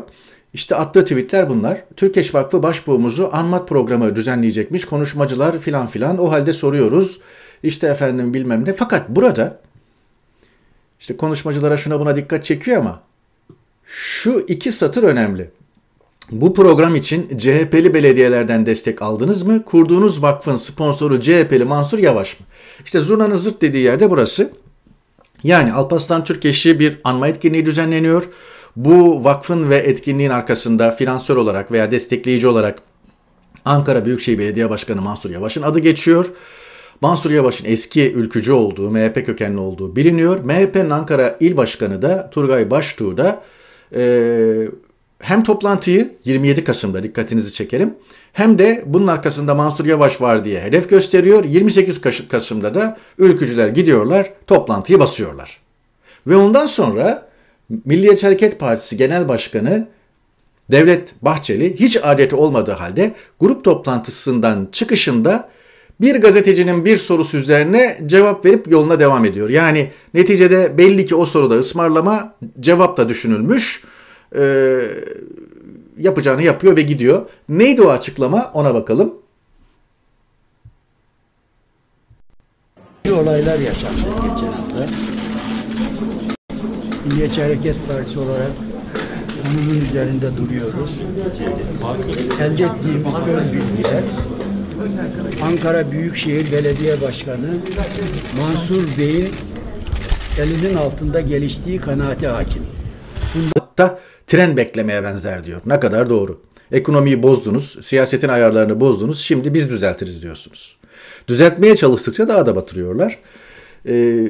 İşte 0.54 0.76
attığı 0.76 1.04
tweetler 1.04 1.50
bunlar. 1.50 1.84
Türkeş 1.96 2.36
Vakfı 2.36 2.64
Başbuğumuzu 2.64 3.30
anmat 3.34 3.70
programı 3.70 4.16
düzenleyecekmiş. 4.16 4.86
Konuşmacılar 4.86 5.60
filan 5.60 5.88
filan. 5.88 6.18
O 6.18 6.32
halde 6.32 6.54
soruyoruz. 6.54 7.20
İşte 7.64 7.88
efendim 7.88 8.34
bilmem 8.34 8.66
ne. 8.66 8.74
Fakat 8.74 9.10
burada 9.10 9.60
işte 11.00 11.18
konuşmacılara 11.18 11.78
şuna 11.78 12.00
buna 12.00 12.16
dikkat 12.16 12.44
çekiyor 12.44 12.78
ama 12.78 13.07
şu 13.88 14.46
iki 14.48 14.72
satır 14.72 15.04
önemli. 15.04 15.50
Bu 16.32 16.54
program 16.54 16.96
için 16.96 17.38
CHP'li 17.38 17.94
belediyelerden 17.94 18.66
destek 18.66 19.02
aldınız 19.02 19.44
mı? 19.44 19.66
Kurduğunuz 19.66 20.24
vakfın 20.24 20.56
sponsoru 20.56 21.22
CHP'li 21.22 21.66
Mansur 21.66 22.00
Yavaş 22.00 22.40
mı? 22.40 22.46
İşte 22.86 23.00
zurnanın 23.00 23.36
zırt 23.36 23.62
dediği 23.62 23.84
yerde 23.84 24.10
burası. 24.10 24.52
Yani 25.44 25.74
Alparslan 25.74 26.24
Türkeş'i 26.24 26.80
bir 26.80 26.98
anma 27.04 27.28
etkinliği 27.28 27.66
düzenleniyor. 27.66 28.30
Bu 28.76 29.24
vakfın 29.24 29.70
ve 29.70 29.78
etkinliğin 29.78 30.30
arkasında 30.30 30.92
finansör 30.92 31.36
olarak 31.36 31.72
veya 31.72 31.92
destekleyici 31.92 32.48
olarak 32.48 32.82
Ankara 33.66 34.06
Büyükşehir 34.06 34.40
Belediye 34.40 34.70
Başkanı 34.70 35.02
Mansur 35.02 35.30
Yavaş'ın 35.30 35.62
adı 35.62 35.80
geçiyor. 35.80 36.32
Mansur 37.02 37.32
Yavaş'ın 37.32 37.66
eski 37.66 38.14
ülkücü 38.14 38.52
olduğu, 38.52 38.92
MHP 38.92 39.26
kökenli 39.26 39.60
olduğu 39.60 39.96
biliniyor. 39.96 40.40
MHP'nin 40.40 40.90
Ankara 40.90 41.38
İl 41.40 41.58
Başkanı 41.58 42.02
da 42.02 42.30
Turgay 42.30 42.72
Baştuğ 42.72 43.18
da 43.18 43.44
e, 43.96 44.68
hem 45.20 45.44
toplantıyı 45.44 46.14
27 46.26 46.64
Kasım'da 46.64 47.04
dikkatinizi 47.04 47.54
çekerim 47.54 47.94
hem 48.34 48.60
de 48.60 48.84
bunun 48.86 49.08
arkasında 49.08 49.56
Mansur 49.56 49.86
Yavaş 49.86 50.22
var 50.22 50.46
diye 50.46 50.62
hedef 50.62 50.90
gösteriyor. 50.90 51.46
28 51.46 52.28
Kasım'da 52.28 52.76
da 52.76 52.98
ülkücüler 53.18 53.68
gidiyorlar 53.68 54.34
toplantıyı 54.48 55.00
basıyorlar. 55.00 55.60
Ve 56.28 56.36
ondan 56.36 56.66
sonra 56.66 57.28
Milliyetçi 57.86 58.26
Hareket 58.26 58.60
Partisi 58.60 58.98
Genel 58.98 59.28
Başkanı 59.28 59.88
Devlet 60.72 61.14
Bahçeli 61.22 61.80
hiç 61.80 61.98
adeti 62.04 62.36
olmadığı 62.36 62.72
halde 62.72 63.14
grup 63.40 63.64
toplantısından 63.64 64.68
çıkışında 64.72 65.50
bir 66.02 66.22
gazetecinin 66.22 66.86
bir 66.86 66.98
sorusu 66.98 67.38
üzerine 67.38 67.98
cevap 68.06 68.46
verip 68.46 68.72
yoluna 68.72 69.00
devam 69.00 69.26
ediyor. 69.26 69.50
Yani 69.50 69.92
neticede 70.14 70.78
belli 70.78 71.06
ki 71.06 71.16
o 71.16 71.26
soruda 71.26 71.56
ısmarlama 71.56 72.34
cevap 72.60 72.98
da 72.98 73.10
düşünülmüş. 73.10 73.84
Ee, 74.36 74.80
yapacağını 75.98 76.44
yapıyor 76.44 76.76
ve 76.76 76.82
gidiyor. 76.82 77.26
Neydi 77.50 77.82
o 77.82 77.90
açıklama 77.90 78.52
ona 78.54 78.74
bakalım. 78.74 79.14
olaylar 83.12 83.60
yaşandı 83.60 84.00
geçen 84.22 84.52
hafta. 84.52 84.86
Milliyetçi 87.06 87.42
Hareket 87.42 87.76
Partisi 87.88 88.20
olarak 88.20 88.52
konunun 89.44 89.82
üzerinde 89.82 90.38
duruyoruz. 90.38 91.00
Elde 92.42 92.64
ettiğimiz 92.64 93.06
ön 93.06 93.54
bilgiler 93.54 94.04
Ankara 95.42 95.92
Büyükşehir 95.92 96.52
Belediye 96.52 97.02
Başkanı 97.02 97.60
Mansur 98.38 98.88
Bey'in 99.00 99.30
elinin 100.40 100.76
altında 100.76 101.22
geliştiği 101.22 101.80
kanaati 101.80 102.28
hakim. 102.28 102.64
Hatta 103.56 104.00
tren 104.28 104.58
beklemeye 104.58 105.04
benzer 105.04 105.44
diyor. 105.44 105.62
Ne 105.66 105.80
kadar 105.80 106.10
doğru. 106.10 106.42
Ekonomiyi 106.72 107.24
bozdunuz, 107.24 107.78
siyasetin 107.82 108.28
ayarlarını 108.28 108.80
bozdunuz, 108.80 109.20
şimdi 109.20 109.54
biz 109.54 109.70
düzeltiriz 109.70 110.24
diyorsunuz. 110.24 110.78
Düzeltmeye 111.28 111.76
çalıştıkça 111.76 112.28
daha 112.28 112.46
da 112.46 112.56
batırıyorlar. 112.56 113.20
Ee, 113.88 114.28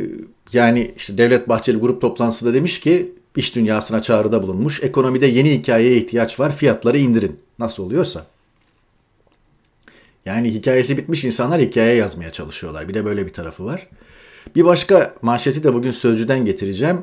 yani 0.54 0.92
işte 0.98 1.18
Devlet 1.18 1.50
Bahçeli 1.50 1.78
grup 1.78 2.02
toplantısında 2.02 2.54
demiş 2.54 2.80
ki 2.80 3.12
iş 3.36 3.56
dünyasına 3.56 4.02
çağrıda 4.02 4.44
bulunmuş. 4.44 4.84
Ekonomide 4.84 5.28
yeni 5.28 5.52
hikayeye 5.52 5.98
ihtiyaç 5.98 6.40
var, 6.40 6.56
fiyatları 6.56 6.98
indirin. 6.98 7.40
Nasıl 7.60 7.84
oluyorsa. 7.84 8.26
Yani 10.28 10.54
hikayesi 10.54 10.98
bitmiş 10.98 11.24
insanlar 11.24 11.62
hikaye 11.62 11.96
yazmaya 11.96 12.32
çalışıyorlar. 12.32 12.88
Bir 12.88 12.94
de 12.94 13.06
böyle 13.06 13.26
bir 13.26 13.34
tarafı 13.34 13.66
var. 13.66 13.88
Bir 14.56 14.66
başka 14.66 15.14
manşeti 15.22 15.64
de 15.64 15.74
bugün 15.74 15.92
Sözcü'den 15.92 16.46
getireceğim. 16.46 17.02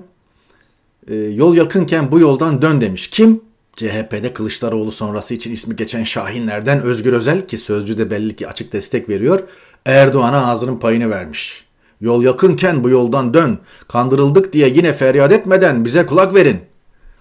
E, 1.08 1.14
yol 1.14 1.56
yakınken 1.56 2.12
bu 2.12 2.20
yoldan 2.20 2.62
dön 2.62 2.80
demiş. 2.80 3.10
Kim? 3.10 3.40
CHP'de 3.76 4.32
Kılıçdaroğlu 4.32 4.92
sonrası 4.92 5.34
için 5.34 5.52
ismi 5.52 5.76
geçen 5.76 6.04
Şahinlerden 6.04 6.80
Özgür 6.82 7.12
Özel 7.12 7.46
ki 7.46 7.58
Sözcü'de 7.58 8.10
belli 8.10 8.36
ki 8.36 8.48
açık 8.48 8.72
destek 8.72 9.08
veriyor. 9.08 9.40
Erdoğan'a 9.86 10.46
ağzının 10.46 10.78
payını 10.78 11.10
vermiş. 11.10 11.64
Yol 12.00 12.22
yakınken 12.22 12.84
bu 12.84 12.90
yoldan 12.90 13.34
dön. 13.34 13.58
Kandırıldık 13.88 14.52
diye 14.52 14.68
yine 14.68 14.92
feryat 14.92 15.32
etmeden 15.32 15.84
bize 15.84 16.06
kulak 16.06 16.34
verin. 16.34 16.60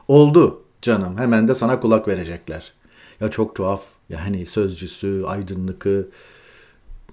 Oldu 0.07 0.63
canım 0.81 1.17
hemen 1.17 1.47
de 1.47 1.55
sana 1.55 1.79
kulak 1.79 2.07
verecekler. 2.07 2.73
Ya 3.23 3.29
çok 3.29 3.55
tuhaf. 3.55 3.85
Yani 4.09 4.45
Sözcüsü, 4.45 5.23
Aydınlık'ı, 5.27 6.07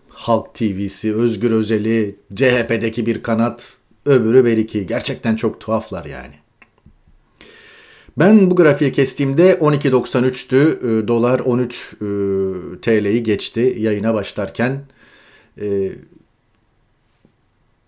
Halk 0.09 0.55
TV'si, 0.55 1.15
Özgür 1.15 1.51
Özel'i, 1.51 2.17
CHP'deki 2.35 3.07
bir 3.07 3.23
kanat, 3.23 3.77
öbürü 4.07 4.45
beriki. 4.45 4.87
Gerçekten 4.87 5.37
çok 5.37 5.61
tuhaflar 5.61 6.05
yani. 6.05 6.35
Ben 8.19 8.51
bu 8.51 8.57
grafiği 8.57 8.93
kestiğimde 8.93 9.55
12.93'tü. 9.55 10.79
Ee, 10.79 11.09
dolar 11.09 11.41
13 11.41 11.93
e, 11.93 11.97
TL'yi 12.81 13.23
geçti 13.23 13.75
yayına 13.79 14.15
başlarken. 14.15 14.85
Ee, 15.61 15.93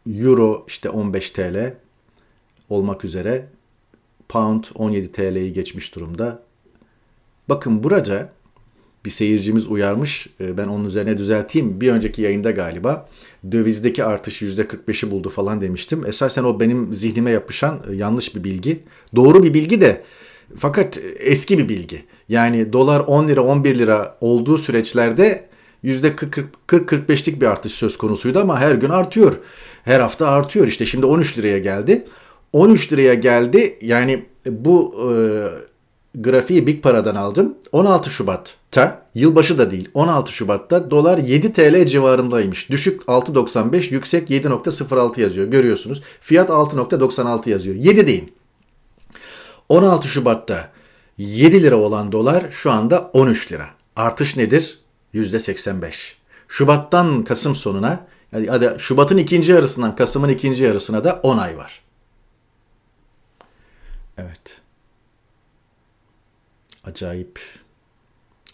Euro 0.06 0.64
işte 0.68 0.90
15 0.90 1.30
TL 1.30 1.74
olmak 2.68 3.04
üzere. 3.04 3.46
Pound 4.28 4.64
17 4.74 5.12
TL'yi 5.12 5.52
geçmiş 5.52 5.94
durumda. 5.94 6.51
Bakın 7.48 7.82
burada 7.82 8.32
bir 9.04 9.10
seyircimiz 9.10 9.66
uyarmış. 9.66 10.26
Ee, 10.40 10.56
ben 10.56 10.68
onun 10.68 10.84
üzerine 10.84 11.18
düzelteyim. 11.18 11.80
Bir 11.80 11.92
önceki 11.92 12.22
yayında 12.22 12.50
galiba 12.50 13.08
dövizdeki 13.52 14.04
artış 14.04 14.42
%45'i 14.42 15.10
buldu 15.10 15.28
falan 15.28 15.60
demiştim. 15.60 16.06
Esasen 16.06 16.44
o 16.44 16.60
benim 16.60 16.94
zihnime 16.94 17.30
yapışan 17.30 17.80
e, 17.90 17.94
yanlış 17.94 18.36
bir 18.36 18.44
bilgi. 18.44 18.80
Doğru 19.16 19.42
bir 19.42 19.54
bilgi 19.54 19.80
de 19.80 20.02
fakat 20.56 21.00
eski 21.18 21.58
bir 21.58 21.68
bilgi. 21.68 22.04
Yani 22.28 22.72
dolar 22.72 23.00
10 23.00 23.28
lira 23.28 23.40
11 23.40 23.78
lira 23.78 24.16
olduğu 24.20 24.58
süreçlerde 24.58 25.48
%40-45'lik 25.84 27.40
bir 27.40 27.46
artış 27.46 27.72
söz 27.72 27.98
konusuydu 27.98 28.38
ama 28.40 28.60
her 28.60 28.74
gün 28.74 28.90
artıyor. 28.90 29.38
Her 29.84 30.00
hafta 30.00 30.26
artıyor. 30.26 30.66
İşte 30.66 30.86
şimdi 30.86 31.06
13 31.06 31.38
liraya 31.38 31.58
geldi. 31.58 32.04
13 32.52 32.92
liraya 32.92 33.14
geldi. 33.14 33.78
Yani 33.80 34.24
bu 34.46 34.94
e, 35.10 35.14
grafiği 36.14 36.66
Big 36.66 36.82
Para'dan 36.82 37.14
aldım. 37.14 37.54
16 37.72 38.10
Şubat'ta, 38.10 39.02
yılbaşı 39.14 39.58
da 39.58 39.70
değil, 39.70 39.88
16 39.94 40.32
Şubat'ta 40.32 40.90
dolar 40.90 41.18
7 41.18 41.52
TL 41.52 41.86
civarındaymış. 41.86 42.70
Düşük 42.70 43.02
6.95, 43.02 43.94
yüksek 43.94 44.30
7.06 44.30 45.20
yazıyor. 45.20 45.46
Görüyorsunuz. 45.46 46.02
Fiyat 46.20 46.50
6.96 46.50 47.50
yazıyor. 47.50 47.76
7 47.76 48.06
deyin. 48.06 48.32
16 49.68 50.08
Şubat'ta 50.08 50.70
7 51.18 51.62
lira 51.62 51.76
olan 51.76 52.12
dolar 52.12 52.44
şu 52.50 52.70
anda 52.70 53.10
13 53.12 53.52
lira. 53.52 53.66
Artış 53.96 54.36
nedir? 54.36 54.78
%85. 55.14 56.12
Şubat'tan 56.48 57.24
Kasım 57.24 57.54
sonuna 57.54 58.06
Yani 58.32 58.78
Şubat'ın 58.78 59.16
ikinci 59.16 59.52
yarısından 59.52 59.96
Kasım'ın 59.96 60.28
ikinci 60.28 60.64
yarısına 60.64 61.04
da 61.04 61.20
10 61.22 61.38
ay 61.38 61.56
var. 61.56 61.82
Evet. 64.18 64.61
Acayip. 66.84 67.40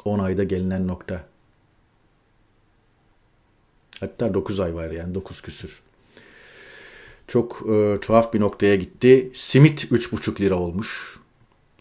10 0.04 0.18
ayda 0.18 0.44
gelinen 0.44 0.88
nokta. 0.88 1.24
Hatta 4.00 4.34
9 4.34 4.60
ay 4.60 4.74
var 4.74 4.90
yani 4.90 5.14
9 5.14 5.40
küsür. 5.40 5.82
Çok 7.26 7.62
e, 7.70 8.00
tuhaf 8.00 8.34
bir 8.34 8.40
noktaya 8.40 8.74
gitti. 8.74 9.30
Simit 9.34 9.84
3,5 9.84 10.40
lira 10.40 10.54
olmuş. 10.54 11.18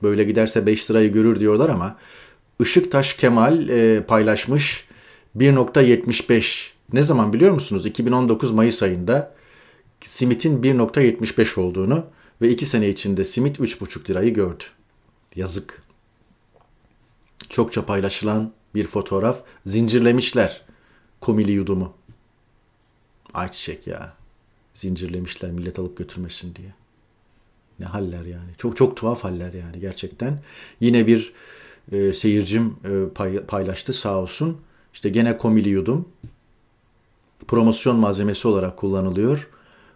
Böyle 0.03 0.23
giderse 0.23 0.65
5 0.65 0.91
lirayı 0.91 1.13
görür 1.13 1.39
diyorlar 1.39 1.69
ama 1.69 1.97
Işıktaş 2.59 3.13
Kemal 3.13 3.69
e, 3.69 4.03
paylaşmış 4.03 4.87
1.75. 5.37 6.71
Ne 6.93 7.03
zaman 7.03 7.33
biliyor 7.33 7.51
musunuz? 7.51 7.85
2019 7.85 8.51
Mayıs 8.51 8.83
ayında 8.83 9.35
simitin 10.01 10.63
1.75 10.63 11.59
olduğunu 11.59 12.05
ve 12.41 12.49
2 12.49 12.65
sene 12.65 12.89
içinde 12.89 13.23
simit 13.23 13.59
3,5 13.59 14.09
lirayı 14.09 14.33
gördü. 14.33 14.63
Yazık. 15.35 15.87
Çokça 17.50 17.86
paylaşılan 17.86 18.51
bir 18.75 18.88
fotoğraf. 18.88 19.41
Zincirlemişler 19.65 20.62
komili 21.22 21.51
yudumu. 21.51 21.94
Ayçiçek 23.34 23.88
ya. 23.88 24.13
Zincirlemişler 24.74 25.51
millet 25.51 25.79
alıp 25.79 25.98
götürmesin 25.98 26.56
diye. 26.56 26.74
Ne 27.79 27.86
haller 27.86 28.25
yani. 28.25 28.51
Çok 28.58 28.77
çok 28.77 28.98
tuhaf 28.98 29.24
haller 29.24 29.53
yani 29.53 29.79
gerçekten. 29.79 30.39
Yine 30.79 31.08
bir 31.08 31.34
e, 31.91 32.13
seyircim 32.13 32.75
e, 32.86 33.13
pay, 33.13 33.46
paylaştı 33.46 33.94
sağ 33.94 34.17
olsun. 34.17 34.58
İşte 34.94 35.10
gene 35.10 35.38
komili 35.38 35.70
yudum. 35.70 36.10
Promosyon 37.48 38.00
malzemesi 38.00 38.48
olarak 38.48 38.77
kullanılıyor. 38.77 39.50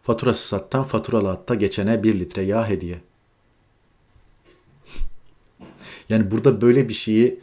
Faturası 0.03 0.47
sattan 0.47 0.83
faturalı 0.83 1.27
hatta 1.27 1.55
geçene 1.55 2.03
bir 2.03 2.19
litre 2.19 2.41
yağ 2.41 2.69
hediye. 2.69 3.01
Yani 6.11 6.31
burada 6.31 6.61
böyle 6.61 6.89
bir 6.89 6.93
şeyi 6.93 7.39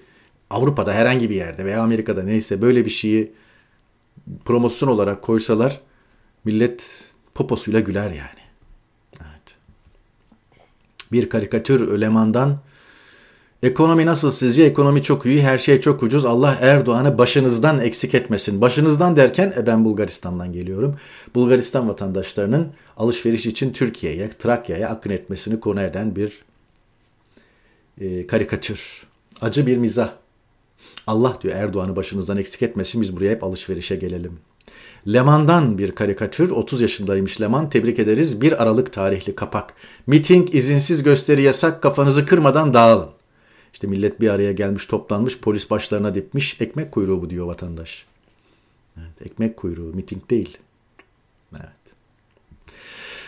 Avrupa'da 0.50 0.92
herhangi 0.92 1.30
bir 1.30 1.34
yerde 1.34 1.64
veya 1.64 1.82
Amerika'da 1.82 2.22
neyse 2.22 2.62
böyle 2.62 2.84
bir 2.84 2.90
şeyi 2.90 3.32
promosyon 4.44 4.88
olarak 4.88 5.22
koysalar 5.22 5.80
millet 6.44 7.02
poposuyla 7.34 7.80
güler 7.80 8.10
yani. 8.10 8.42
Evet. 9.20 9.56
Bir 11.12 11.28
karikatür 11.28 11.88
Öleman'dan 11.88 12.58
Ekonomi 13.62 14.06
nasıl 14.06 14.30
sizce? 14.30 14.62
Ekonomi 14.62 15.02
çok 15.02 15.26
iyi, 15.26 15.42
her 15.42 15.58
şey 15.58 15.80
çok 15.80 16.02
ucuz. 16.02 16.24
Allah 16.24 16.58
Erdoğan'ı 16.60 17.18
başınızdan 17.18 17.80
eksik 17.80 18.14
etmesin. 18.14 18.60
Başınızdan 18.60 19.16
derken 19.16 19.52
e 19.56 19.66
ben 19.66 19.84
Bulgaristan'dan 19.84 20.52
geliyorum. 20.52 20.96
Bulgaristan 21.34 21.88
vatandaşlarının 21.88 22.68
alışveriş 22.96 23.46
için 23.46 23.72
Türkiye'ye, 23.72 24.30
Trakya'ya 24.30 24.88
akın 24.88 25.10
etmesini 25.10 25.60
konu 25.60 25.80
eden 25.80 26.16
bir 26.16 26.42
e, 28.00 28.26
karikatür. 28.26 29.02
Acı 29.40 29.66
bir 29.66 29.76
mizah. 29.76 30.12
Allah 31.06 31.38
diyor 31.42 31.54
Erdoğan'ı 31.54 31.96
başınızdan 31.96 32.36
eksik 32.36 32.62
etmesin 32.62 33.00
biz 33.00 33.16
buraya 33.16 33.30
hep 33.30 33.44
alışverişe 33.44 33.96
gelelim. 33.96 34.38
Leman'dan 35.12 35.78
bir 35.78 35.92
karikatür. 35.92 36.50
30 36.50 36.80
yaşındaymış 36.80 37.40
Leman. 37.40 37.70
Tebrik 37.70 37.98
ederiz. 37.98 38.40
1 38.40 38.62
Aralık 38.62 38.92
tarihli 38.92 39.34
kapak. 39.34 39.74
Miting, 40.06 40.54
izinsiz 40.54 41.02
gösteri 41.02 41.42
yasak. 41.42 41.82
Kafanızı 41.82 42.26
kırmadan 42.26 42.74
dağılın. 42.74 43.08
İşte 43.72 43.86
millet 43.86 44.20
bir 44.20 44.28
araya 44.28 44.52
gelmiş, 44.52 44.86
toplanmış, 44.86 45.40
polis 45.40 45.70
başlarına 45.70 46.14
dipmiş. 46.14 46.60
Ekmek 46.60 46.92
kuyruğu 46.92 47.22
bu 47.22 47.30
diyor 47.30 47.46
vatandaş. 47.46 48.04
Evet, 48.96 49.26
ekmek 49.30 49.56
kuyruğu, 49.56 49.94
miting 49.94 50.30
değil. 50.30 50.58
Evet. 51.52 51.94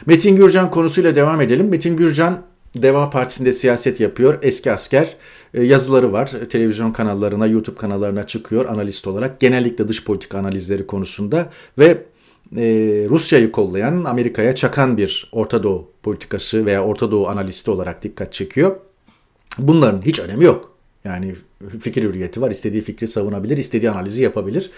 Metin 0.06 0.36
Gürcan 0.36 0.70
konusuyla 0.70 1.14
devam 1.14 1.40
edelim. 1.40 1.68
Metin 1.68 1.96
Gürcan 1.96 2.42
Deva 2.76 3.10
Partisi'nde 3.10 3.52
siyaset 3.52 4.00
yapıyor. 4.00 4.38
Eski 4.42 4.72
asker. 4.72 5.16
E, 5.54 5.62
yazıları 5.62 6.12
var. 6.12 6.30
Televizyon 6.50 6.92
kanallarına, 6.92 7.46
YouTube 7.46 7.76
kanallarına 7.76 8.26
çıkıyor 8.26 8.64
analist 8.64 9.06
olarak. 9.06 9.40
Genellikle 9.40 9.88
dış 9.88 10.04
politika 10.04 10.38
analizleri 10.38 10.86
konusunda 10.86 11.50
ve 11.78 12.04
e, 12.56 12.64
Rusya'yı 13.10 13.52
kollayan, 13.52 14.04
Amerika'ya 14.04 14.54
çakan 14.54 14.96
bir 14.96 15.30
Orta 15.32 15.62
Doğu 15.62 15.90
politikası 16.02 16.66
veya 16.66 16.84
Orta 16.84 17.10
Doğu 17.10 17.28
analisti 17.28 17.70
olarak 17.70 18.02
dikkat 18.02 18.32
çekiyor. 18.32 18.76
Bunların 19.58 20.02
hiç 20.02 20.18
önemi 20.18 20.44
yok. 20.44 20.72
Yani 21.04 21.34
fikir 21.78 22.02
hürriyeti 22.02 22.40
var. 22.40 22.50
İstediği 22.50 22.82
fikri 22.82 23.08
savunabilir, 23.08 23.58
istediği 23.58 23.90
analizi 23.90 24.22
yapabilir. 24.22 24.70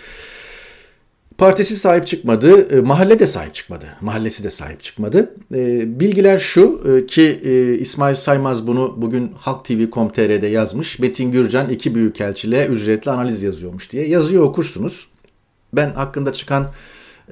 Partisi 1.43 1.77
sahip 1.77 2.07
çıkmadı, 2.07 2.79
e, 2.79 2.81
mahalle 2.81 3.19
de 3.19 3.27
sahip 3.27 3.55
çıkmadı, 3.55 3.87
mahallesi 4.01 4.45
de 4.45 4.51
sahip 4.51 4.83
çıkmadı. 4.83 5.35
E, 5.55 6.01
bilgiler 6.01 6.39
şu 6.39 6.81
e, 6.89 7.07
ki 7.07 7.41
İsmail 7.81 8.15
Saymaz 8.15 8.67
bunu 8.67 8.95
bugün 8.97 9.33
Halk 9.39 9.65
TV.com.tr'de 9.65 10.47
yazmış. 10.47 10.99
Metin 10.99 11.33
Gürcan 11.33 11.71
iki 11.71 11.95
büyükelçiliğe 11.95 12.67
ücretli 12.67 13.11
analiz 13.11 13.43
yazıyormuş 13.43 13.93
diye. 13.93 14.09
Yazıyı 14.09 14.43
okursunuz. 14.43 15.09
Ben 15.73 15.91
hakkında 15.91 16.33
çıkan 16.33 16.71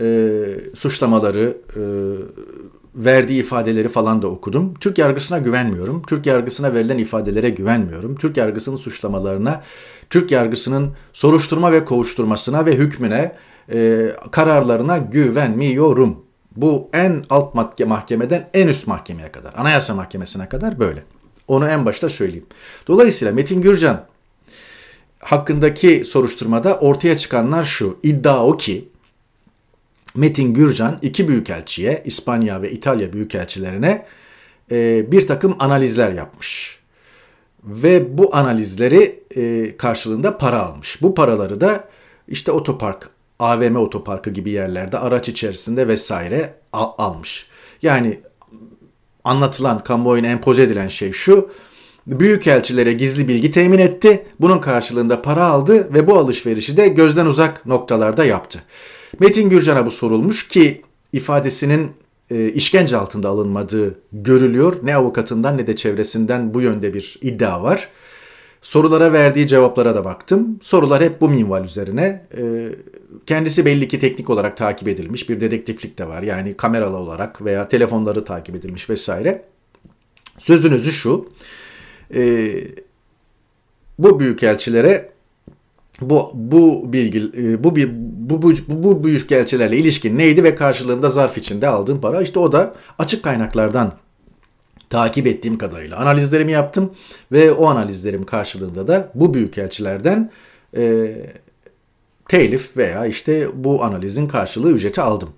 e, 0.01 0.46
suçlamaları, 0.75 1.57
e, 1.77 1.83
verdiği 2.94 3.40
ifadeleri 3.40 3.88
falan 3.88 4.23
da 4.23 4.27
okudum. 4.27 4.75
Türk 4.81 4.99
yargısına 4.99 5.38
güvenmiyorum. 5.38 6.03
Türk 6.07 6.27
yargısına 6.27 6.75
verilen 6.75 6.99
ifadelere 6.99 7.51
güvenmiyorum. 7.51 8.16
Türk 8.16 8.37
yargısının 8.37 8.77
suçlamalarına, 8.77 9.62
Türk 10.11 10.31
yargısının 10.31 10.90
soruşturma 11.12 11.73
ve 11.73 11.85
kovuşturmasına 11.85 12.66
ve 12.66 12.75
hükmüne, 12.75 13.33
e, 13.73 14.07
kararlarına 14.31 14.99
güvenmiyorum. 14.99 16.25
Bu 16.57 16.88
en 16.92 17.25
alt 17.31 17.55
mahkemeden 17.87 18.49
en 18.55 18.68
üst 18.68 18.87
mahkemeye 18.87 19.33
kadar, 19.33 19.55
anayasa 19.57 19.94
mahkemesine 19.94 20.49
kadar 20.49 20.79
böyle. 20.79 21.03
Onu 21.49 21.68
en 21.68 21.87
başta 21.87 22.09
söyleyeyim. 22.09 22.46
Dolayısıyla 22.87 23.35
Metin 23.35 23.62
Gürcan 23.62 24.07
hakkındaki 25.18 26.05
soruşturmada 26.05 26.79
ortaya 26.79 27.16
çıkanlar 27.16 27.64
şu. 27.64 27.99
İddia 28.03 28.46
o 28.46 28.57
ki 28.57 28.88
Metin 30.14 30.55
Gürcan 30.55 30.99
iki 31.03 31.29
büyükelçiye, 31.29 32.03
İspanya 32.07 32.62
ve 32.62 32.70
İtalya 32.70 33.12
büyükelçilerine 33.12 34.07
e, 34.70 35.07
bir 35.12 35.27
takım 35.27 35.57
analizler 35.59 36.12
yapmış. 36.12 36.81
Ve 37.64 38.18
bu 38.18 38.37
analizleri 38.37 39.23
e, 39.37 39.77
karşılığında 39.77 40.38
para 40.38 40.62
almış. 40.62 41.03
Bu 41.03 41.14
paraları 41.14 41.61
da 41.61 41.85
işte 42.29 42.53
otopark, 42.53 43.11
AVM 43.40 43.76
otoparkı 43.76 44.31
gibi 44.31 44.50
yerlerde 44.50 44.98
araç 44.98 45.29
içerisinde 45.29 45.88
vesaire 45.88 46.55
al, 46.72 46.90
almış. 46.98 47.46
Yani 47.83 48.20
anlatılan, 49.24 49.79
kamuoyuna 49.79 50.26
empoze 50.26 50.62
edilen 50.62 50.88
şey 50.88 51.12
şu. 51.12 51.50
Büyükelçilere 52.07 52.92
gizli 52.92 53.29
bilgi 53.29 53.50
temin 53.50 53.79
etti. 53.79 54.26
Bunun 54.40 54.59
karşılığında 54.59 55.22
para 55.22 55.44
aldı 55.44 55.94
ve 55.94 56.07
bu 56.07 56.18
alışverişi 56.18 56.76
de 56.76 56.88
gözden 56.88 57.26
uzak 57.26 57.66
noktalarda 57.66 58.24
yaptı. 58.24 58.62
Metin 59.18 59.50
Gürcan'a 59.50 59.87
bu 59.87 59.90
sorulmuş 59.90 60.48
ki 60.48 60.83
ifadesinin 61.12 61.90
e, 62.31 62.48
işkence 62.48 62.96
altında 62.96 63.29
alınmadığı 63.29 63.98
görülüyor. 64.12 64.76
Ne 64.83 64.96
avukatından 64.96 65.59
ne 65.59 65.66
de 65.66 65.76
çevresinden 65.76 66.55
bu 66.55 66.61
yönde 66.61 66.94
bir 66.94 67.18
iddia 67.22 67.62
var. 67.62 67.88
Sorulara 68.62 69.12
verdiği 69.12 69.46
cevaplara 69.46 69.94
da 69.94 70.05
baktım. 70.05 70.59
Sorular 70.62 71.03
hep 71.03 71.20
bu 71.20 71.29
minval 71.29 71.64
üzerine. 71.64 72.26
E, 72.38 72.68
kendisi 73.27 73.64
belli 73.64 73.88
ki 73.88 74.01
teknik 74.01 74.31
olarak 74.31 74.57
takip 74.57 74.88
edilmiş. 74.88 75.29
Bir 75.29 75.40
dedektiflik 75.40 75.99
de 75.99 76.09
var. 76.09 76.23
Yani 76.23 76.55
kameralı 76.55 76.96
olarak 76.96 77.44
veya 77.44 77.68
telefonları 77.68 78.25
takip 78.25 78.57
edilmiş 78.57 78.90
vesaire. 78.90 79.44
Sözünüzü 80.38 80.92
şu. 80.92 81.29
E, 82.14 82.53
bu 83.99 84.20
büyükelçilere 84.20 85.11
bu 86.01 86.31
bu 86.35 86.92
bilgi 86.92 87.18
e, 87.37 87.64
bu 87.64 87.77
bu 87.77 88.42
bu 88.42 88.55
bu 88.68 89.05
büyük 89.05 89.33
elçilerle 89.33 89.77
ilişkin 89.77 90.18
neydi 90.18 90.44
ve 90.44 90.55
karşılığında 90.55 91.11
zarf 91.11 91.38
içinde 91.38 91.68
aldığın 91.68 92.01
para 92.01 92.23
işte 92.23 92.38
o 92.38 92.53
da 92.53 92.75
açık 92.99 93.23
kaynaklardan 93.23 93.92
takip 94.90 95.27
ettiğim 95.27 95.59
kadarıyla 95.59 95.96
analizlerimi 95.96 96.53
yaptım 96.53 96.92
ve 97.33 97.53
o 97.53 97.66
analizlerim 97.66 98.25
karşılığında 98.25 98.88
da 98.88 99.11
bu 99.14 99.35
büyük 99.35 99.59
elçilerden 99.59 100.31
e, 100.77 101.12
telif 102.31 102.77
veya 102.77 103.07
işte 103.07 103.49
bu 103.55 103.85
analizin 103.85 104.29
karşılığı 104.29 104.73
ücreti 104.73 105.01
aldım. 105.01 105.29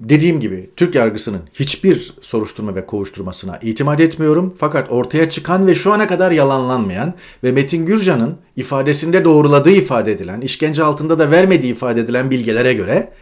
Dediğim 0.00 0.40
gibi 0.40 0.70
Türk 0.76 0.94
yargısının 0.94 1.40
hiçbir 1.54 2.14
soruşturma 2.20 2.74
ve 2.74 2.86
kovuşturmasına 2.86 3.58
itimat 3.62 4.00
etmiyorum. 4.00 4.54
Fakat 4.58 4.92
ortaya 4.92 5.30
çıkan 5.30 5.66
ve 5.66 5.74
şu 5.74 5.92
ana 5.92 6.06
kadar 6.06 6.30
yalanlanmayan 6.30 7.14
ve 7.44 7.52
Metin 7.52 7.86
Gürcan'ın 7.86 8.36
ifadesinde 8.56 9.24
doğruladığı 9.24 9.70
ifade 9.70 10.12
edilen, 10.12 10.40
işkence 10.40 10.82
altında 10.82 11.18
da 11.18 11.30
vermediği 11.30 11.72
ifade 11.72 12.00
edilen 12.00 12.30
bilgilere 12.30 12.74
göre 12.74 13.12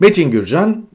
Metin 0.00 0.30
Gürcan 0.30 0.86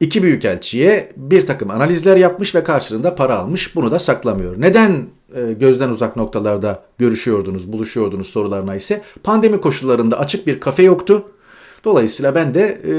iki 0.00 0.22
büyükelçiye 0.22 1.12
bir 1.16 1.46
takım 1.46 1.70
analizler 1.70 2.16
yapmış 2.16 2.54
ve 2.54 2.64
karşılığında 2.64 3.14
para 3.14 3.38
almış. 3.38 3.76
Bunu 3.76 3.90
da 3.90 3.98
saklamıyor. 3.98 4.60
Neden 4.60 5.06
e, 5.34 5.52
gözden 5.52 5.90
uzak 5.90 6.16
noktalarda 6.16 6.82
görüşüyordunuz, 6.98 7.72
buluşuyordunuz 7.72 8.26
sorularına 8.26 8.74
ise 8.74 9.02
pandemi 9.22 9.60
koşullarında 9.60 10.18
açık 10.18 10.46
bir 10.46 10.60
kafe 10.60 10.82
yoktu. 10.82 11.24
Dolayısıyla 11.84 12.34
ben 12.34 12.54
de 12.54 12.80
e, 12.88 12.94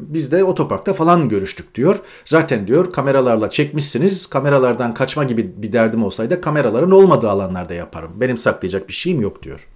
biz 0.00 0.32
de 0.32 0.44
otoparkta 0.44 0.94
falan 0.94 1.28
görüştük 1.28 1.74
diyor. 1.74 2.00
Zaten 2.24 2.66
diyor 2.66 2.92
kameralarla 2.92 3.50
çekmişsiniz. 3.50 4.26
Kameralardan 4.26 4.94
kaçma 4.94 5.24
gibi 5.24 5.52
bir 5.56 5.72
derdim 5.72 6.04
olsaydı 6.04 6.40
kameraların 6.40 6.90
olmadığı 6.90 7.30
alanlarda 7.30 7.74
yaparım. 7.74 8.10
Benim 8.16 8.38
saklayacak 8.38 8.88
bir 8.88 8.92
şeyim 8.92 9.20
yok 9.20 9.42
diyor. 9.42 9.68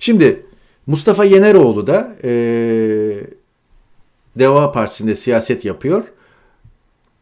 Şimdi 0.00 0.46
Mustafa 0.86 1.24
Yeneroğlu 1.24 1.86
da 1.86 2.16
e, 2.24 2.30
Deva 4.38 4.72
Partisi'nde 4.72 5.14
siyaset 5.14 5.64
yapıyor. 5.64 6.04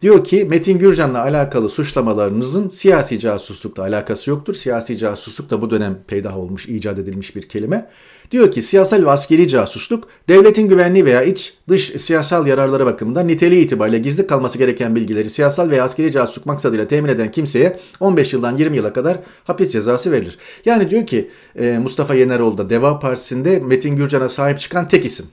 Diyor 0.03 0.25
ki 0.25 0.45
Metin 0.45 0.79
Gürcan'la 0.79 1.23
alakalı 1.23 1.69
suçlamalarınızın 1.69 2.69
siyasi 2.69 3.19
casuslukla 3.19 3.83
alakası 3.83 4.31
yoktur. 4.31 4.55
Siyasi 4.55 4.99
casusluk 4.99 5.51
da 5.51 5.63
bu 5.63 5.71
dönem 5.71 5.99
peydah 6.07 6.37
olmuş, 6.37 6.69
icat 6.69 6.99
edilmiş 6.99 7.37
bir 7.37 7.43
kelime. 7.43 7.91
Diyor 8.31 8.51
ki 8.53 8.63
siyasal 8.63 9.03
ve 9.03 9.11
askeri 9.11 9.49
casusluk 9.49 10.09
devletin 10.29 10.69
güvenliği 10.69 11.05
veya 11.05 11.23
iç 11.23 11.55
dış 11.69 11.93
siyasal 11.99 12.47
yararları 12.47 12.87
bakımından 12.87 13.29
niteliği 13.29 13.65
itibariyle 13.65 13.99
gizli 13.99 14.27
kalması 14.27 14.59
gereken 14.59 14.97
bilgileri 14.97 15.31
siyasal 15.31 15.71
veya 15.71 15.85
askeri 15.85 16.13
casusluk 16.13 16.47
maksadıyla 16.47 16.87
temin 16.87 17.09
eden 17.09 17.31
kimseye 17.31 17.79
15 18.01 18.33
yıldan 18.33 18.57
20 18.57 18.77
yıla 18.77 18.93
kadar 18.93 19.19
hapis 19.45 19.73
cezası 19.73 20.13
verilir. 20.13 20.39
Yani 20.65 20.91
diyor 20.91 21.07
ki 21.07 21.31
e, 21.59 21.79
Mustafa 21.79 22.15
Yeneroğlu 22.15 22.59
da 22.59 22.71
Deva 22.71 22.99
Partisi'nde 22.99 23.59
Metin 23.59 23.97
Gürcan'a 23.97 24.29
sahip 24.29 24.61
çıkan 24.61 24.89
tek 24.89 25.05
isim 25.05 25.27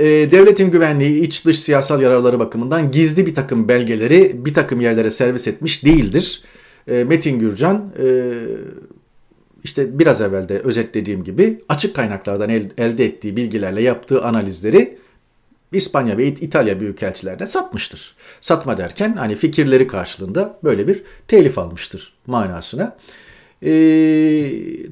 e, 0.00 0.04
devletin 0.04 0.70
güvenliği, 0.70 1.22
iç 1.22 1.44
dış 1.44 1.60
siyasal 1.60 2.02
yararları 2.02 2.38
bakımından 2.38 2.90
gizli 2.90 3.26
bir 3.26 3.34
takım 3.34 3.68
belgeleri 3.68 4.44
bir 4.44 4.54
takım 4.54 4.80
yerlere 4.80 5.10
servis 5.10 5.48
etmiş 5.48 5.84
değildir. 5.84 6.42
E, 6.88 7.04
Metin 7.04 7.38
Gürcan 7.38 7.92
e, 8.02 8.32
işte 9.64 9.98
biraz 9.98 10.20
evvel 10.20 10.48
de 10.48 10.58
özetlediğim 10.58 11.24
gibi 11.24 11.60
açık 11.68 11.96
kaynaklardan 11.96 12.48
el, 12.48 12.70
elde 12.78 13.04
ettiği 13.04 13.36
bilgilerle 13.36 13.82
yaptığı 13.82 14.22
analizleri 14.24 14.98
İspanya 15.72 16.18
ve 16.18 16.26
İtalya 16.26 16.80
büyükelçilerine 16.80 17.46
satmıştır. 17.46 18.14
Satma 18.40 18.76
derken 18.76 19.16
hani 19.18 19.36
fikirleri 19.36 19.86
karşılığında 19.86 20.58
böyle 20.64 20.88
bir 20.88 21.02
telif 21.28 21.58
almıştır 21.58 22.12
manasına. 22.26 22.96
E, 23.62 23.70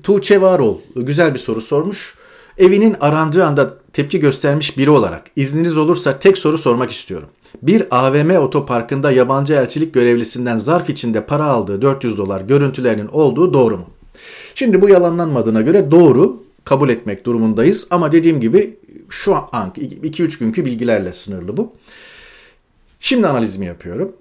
Tuğçe 0.03 0.41
Varol 0.41 0.79
güzel 0.97 1.35
bir 1.35 1.39
soru 1.39 1.61
sormuş. 1.61 2.15
Evinin 2.59 2.97
arandığı 3.01 3.45
anda 3.45 3.84
tepki 3.95 4.21
göstermiş 4.21 4.79
biri 4.79 4.91
olarak 4.91 5.31
izniniz 5.37 5.77
olursa 5.77 6.19
tek 6.19 6.39
soru 6.39 6.59
sormak 6.59 6.91
istiyorum. 6.91 7.29
Bir 7.63 7.87
AVM 7.91 8.31
otoparkında 8.31 9.11
yabancı 9.11 9.55
elçilik 9.55 9.95
görevlisinden 9.95 10.59
zarf 10.59 10.91
içinde 10.91 11.27
para 11.27 11.45
aldığı 11.45 11.83
400 11.83 12.19
dolar 12.19 12.41
görüntülerinin 12.41 13.09
olduğu 13.09 13.55
doğru 13.55 13.77
mu? 13.77 13.87
Şimdi 14.55 14.83
bu 14.83 14.89
yalanlanmadığına 14.89 15.61
göre 15.61 15.91
doğru 15.91 16.43
kabul 16.65 16.89
etmek 16.89 17.27
durumundayız 17.27 17.87
ama 17.91 18.13
dediğim 18.13 18.41
gibi 18.41 18.77
şu 19.09 19.35
an 19.53 19.71
2-3 19.77 20.39
günkü 20.39 20.65
bilgilerle 20.65 21.13
sınırlı 21.13 21.57
bu. 21.57 21.73
Şimdi 23.01 23.27
analizimi 23.27 23.67
yapıyorum. 23.67 24.13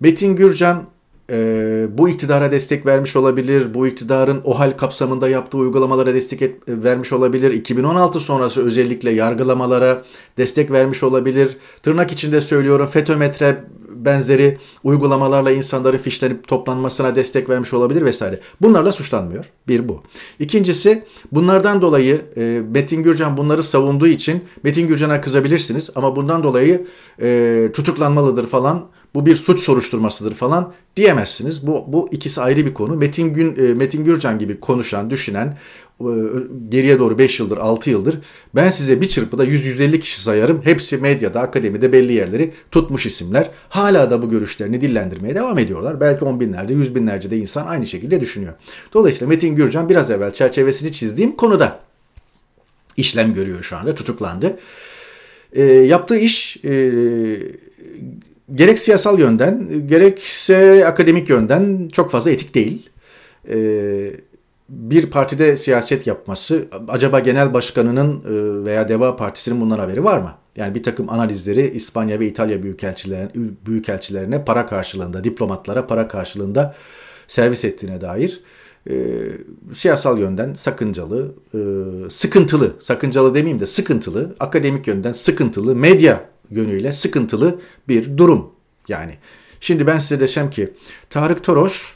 Metin 0.00 0.36
Gürcan 0.36 0.84
e, 1.30 1.86
bu 1.98 2.08
iktidara 2.08 2.50
destek 2.50 2.86
vermiş 2.86 3.16
olabilir. 3.16 3.74
Bu 3.74 3.86
iktidarın 3.86 4.40
o 4.44 4.58
hal 4.58 4.72
kapsamında 4.76 5.28
yaptığı 5.28 5.58
uygulamalara 5.58 6.14
destek 6.14 6.42
et, 6.42 6.56
vermiş 6.68 7.12
olabilir. 7.12 7.50
2016 7.50 8.20
sonrası 8.20 8.66
özellikle 8.66 9.10
yargılamalara 9.10 10.02
destek 10.38 10.70
vermiş 10.70 11.02
olabilir. 11.02 11.56
Tırnak 11.82 12.12
içinde 12.12 12.40
söylüyorum 12.40 12.86
FETÖ-METRE 12.86 13.56
benzeri 14.04 14.58
uygulamalarla 14.84 15.50
insanların 15.50 15.98
fişlenip 15.98 16.48
toplanmasına 16.48 17.16
destek 17.16 17.48
vermiş 17.48 17.72
olabilir 17.72 18.04
vesaire. 18.04 18.40
Bunlarla 18.60 18.92
suçlanmıyor. 18.92 19.50
Bir 19.68 19.88
bu. 19.88 20.02
İkincisi 20.38 21.04
bunlardan 21.32 21.82
dolayı 21.82 22.20
e, 22.36 22.62
Metin 22.70 23.02
Gürcan 23.02 23.36
bunları 23.36 23.62
savunduğu 23.62 24.06
için 24.06 24.44
Metin 24.62 24.88
Gürcan'a 24.88 25.20
kızabilirsiniz 25.20 25.90
ama 25.94 26.16
bundan 26.16 26.42
dolayı 26.42 26.86
e, 27.22 27.70
tutuklanmalıdır 27.74 28.46
falan 28.46 28.86
bu 29.14 29.26
bir 29.26 29.36
suç 29.36 29.60
soruşturmasıdır 29.60 30.34
falan 30.34 30.72
diyemezsiniz. 30.96 31.66
Bu, 31.66 31.84
bu 31.88 32.08
ikisi 32.12 32.40
ayrı 32.40 32.66
bir 32.66 32.74
konu. 32.74 32.96
Metin, 32.96 33.34
Gün, 33.34 33.56
e, 33.56 33.74
Metin 33.74 34.04
Gürcan 34.04 34.38
gibi 34.38 34.60
konuşan, 34.60 35.10
düşünen, 35.10 35.56
e, 36.00 36.10
geriye 36.68 36.98
doğru 36.98 37.18
5 37.18 37.40
yıldır 37.40 37.58
6 37.58 37.90
yıldır 37.90 38.18
ben 38.54 38.70
size 38.70 39.00
bir 39.00 39.08
çırpıda 39.08 39.44
100-150 39.44 40.00
kişi 40.00 40.20
sayarım. 40.20 40.60
Hepsi 40.64 40.96
medyada, 40.96 41.40
akademide 41.40 41.92
belli 41.92 42.12
yerleri 42.12 42.52
tutmuş 42.70 43.06
isimler. 43.06 43.50
Hala 43.68 44.10
da 44.10 44.22
bu 44.22 44.30
görüşlerini 44.30 44.80
dillendirmeye 44.80 45.34
devam 45.34 45.58
ediyorlar. 45.58 46.00
Belki 46.00 46.24
on 46.24 46.40
binlerce, 46.40 46.74
yüz 46.74 46.94
binlerce 46.94 47.30
de 47.30 47.36
insan 47.36 47.66
aynı 47.66 47.86
şekilde 47.86 48.20
düşünüyor. 48.20 48.52
Dolayısıyla 48.94 49.28
Metin 49.28 49.54
Gürcan 49.54 49.88
biraz 49.88 50.10
evvel 50.10 50.32
çerçevesini 50.32 50.92
çizdiğim 50.92 51.36
konuda 51.36 51.80
işlem 52.96 53.34
görüyor 53.34 53.62
şu 53.62 53.76
anda, 53.76 53.94
tutuklandı. 53.94 54.58
E, 55.52 55.62
yaptığı 55.64 56.18
iş 56.18 56.64
e, 56.64 56.70
gerek 58.54 58.78
siyasal 58.78 59.18
yönden 59.18 59.68
gerekse 59.88 60.86
akademik 60.86 61.28
yönden 61.28 61.88
çok 61.92 62.10
fazla 62.10 62.30
etik 62.30 62.54
değil. 62.54 62.90
Ee, 63.48 64.12
bir 64.68 65.10
partide 65.10 65.56
siyaset 65.56 66.06
yapması 66.06 66.64
acaba 66.88 67.18
genel 67.18 67.54
başkanının 67.54 68.18
e, 68.18 68.64
veya 68.64 68.88
Deva 68.88 69.16
Partisi'nin 69.16 69.60
bundan 69.60 69.78
haberi 69.78 70.04
var 70.04 70.18
mı? 70.18 70.32
Yani 70.56 70.74
bir 70.74 70.82
takım 70.82 71.10
analizleri 71.10 71.70
İspanya 71.70 72.20
ve 72.20 72.26
İtalya 72.26 72.62
büyükelçilerine, 72.62 73.30
büyükelçilerine 73.66 74.44
para 74.44 74.66
karşılığında, 74.66 75.24
diplomatlara 75.24 75.86
para 75.86 76.08
karşılığında 76.08 76.74
servis 77.28 77.64
ettiğine 77.64 78.00
dair 78.00 78.40
e, 78.90 78.94
siyasal 79.72 80.18
yönden 80.18 80.54
sakıncalı, 80.54 81.34
e, 81.54 81.60
sıkıntılı, 82.10 82.72
sakıncalı 82.78 83.34
demeyeyim 83.34 83.60
de 83.60 83.66
sıkıntılı, 83.66 84.34
akademik 84.40 84.86
yönden 84.86 85.12
sıkıntılı, 85.12 85.74
medya 85.74 86.24
yönüyle 86.50 86.92
sıkıntılı 86.92 87.60
bir 87.88 88.18
durum. 88.18 88.50
Yani 88.88 89.18
şimdi 89.60 89.86
ben 89.86 89.98
size 89.98 90.20
desem 90.20 90.50
ki 90.50 90.72
Tarık 91.10 91.44
Toros 91.44 91.86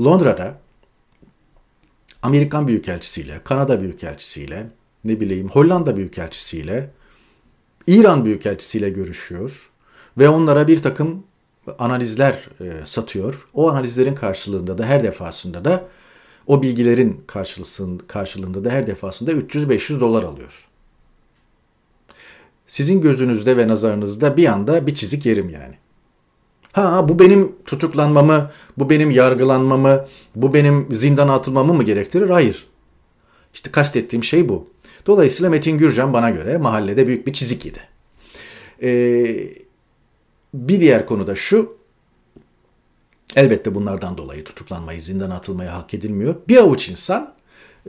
Londra'da 0.00 0.58
Amerikan 2.22 2.68
Büyükelçisiyle, 2.68 3.40
Kanada 3.44 3.80
Büyükelçisiyle, 3.80 4.66
ne 5.04 5.20
bileyim 5.20 5.48
Hollanda 5.48 5.96
Büyükelçisiyle, 5.96 6.90
İran 7.86 8.24
Büyükelçisiyle 8.24 8.90
görüşüyor 8.90 9.70
ve 10.18 10.28
onlara 10.28 10.68
bir 10.68 10.82
takım 10.82 11.24
analizler 11.78 12.48
e, 12.60 12.86
satıyor. 12.86 13.48
O 13.54 13.70
analizlerin 13.70 14.14
karşılığında 14.14 14.78
da 14.78 14.86
her 14.86 15.02
defasında 15.02 15.64
da 15.64 15.88
o 16.46 16.62
bilgilerin 16.62 17.24
karşılığında 18.06 18.64
da 18.64 18.70
her 18.70 18.86
defasında 18.86 19.32
300-500 19.32 20.00
dolar 20.00 20.22
alıyor 20.22 20.68
sizin 22.68 23.00
gözünüzde 23.00 23.56
ve 23.56 23.68
nazarınızda 23.68 24.36
bir 24.36 24.46
anda 24.46 24.86
bir 24.86 24.94
çizik 24.94 25.26
yerim 25.26 25.48
yani. 25.50 25.74
Ha 26.72 27.08
bu 27.08 27.18
benim 27.18 27.56
tutuklanmamı, 27.64 28.50
bu 28.78 28.90
benim 28.90 29.10
yargılanmamı, 29.10 30.06
bu 30.36 30.54
benim 30.54 30.86
zindana 30.90 31.34
atılmamı 31.34 31.74
mı 31.74 31.82
gerektirir? 31.82 32.28
Hayır. 32.28 32.66
İşte 33.54 33.70
kastettiğim 33.70 34.24
şey 34.24 34.48
bu. 34.48 34.68
Dolayısıyla 35.06 35.50
Metin 35.50 35.78
Gürcan 35.78 36.12
bana 36.12 36.30
göre 36.30 36.58
mahallede 36.58 37.06
büyük 37.06 37.26
bir 37.26 37.32
çizik 37.32 37.66
yedi. 37.66 37.80
Ee, 38.82 39.52
bir 40.54 40.80
diğer 40.80 41.06
konu 41.06 41.26
da 41.26 41.34
şu. 41.34 41.78
Elbette 43.36 43.74
bunlardan 43.74 44.18
dolayı 44.18 44.44
tutuklanmayı, 44.44 45.02
zindana 45.02 45.34
atılmaya 45.34 45.74
hak 45.74 45.94
edilmiyor. 45.94 46.36
Bir 46.48 46.56
avuç 46.56 46.88
insan 46.88 47.34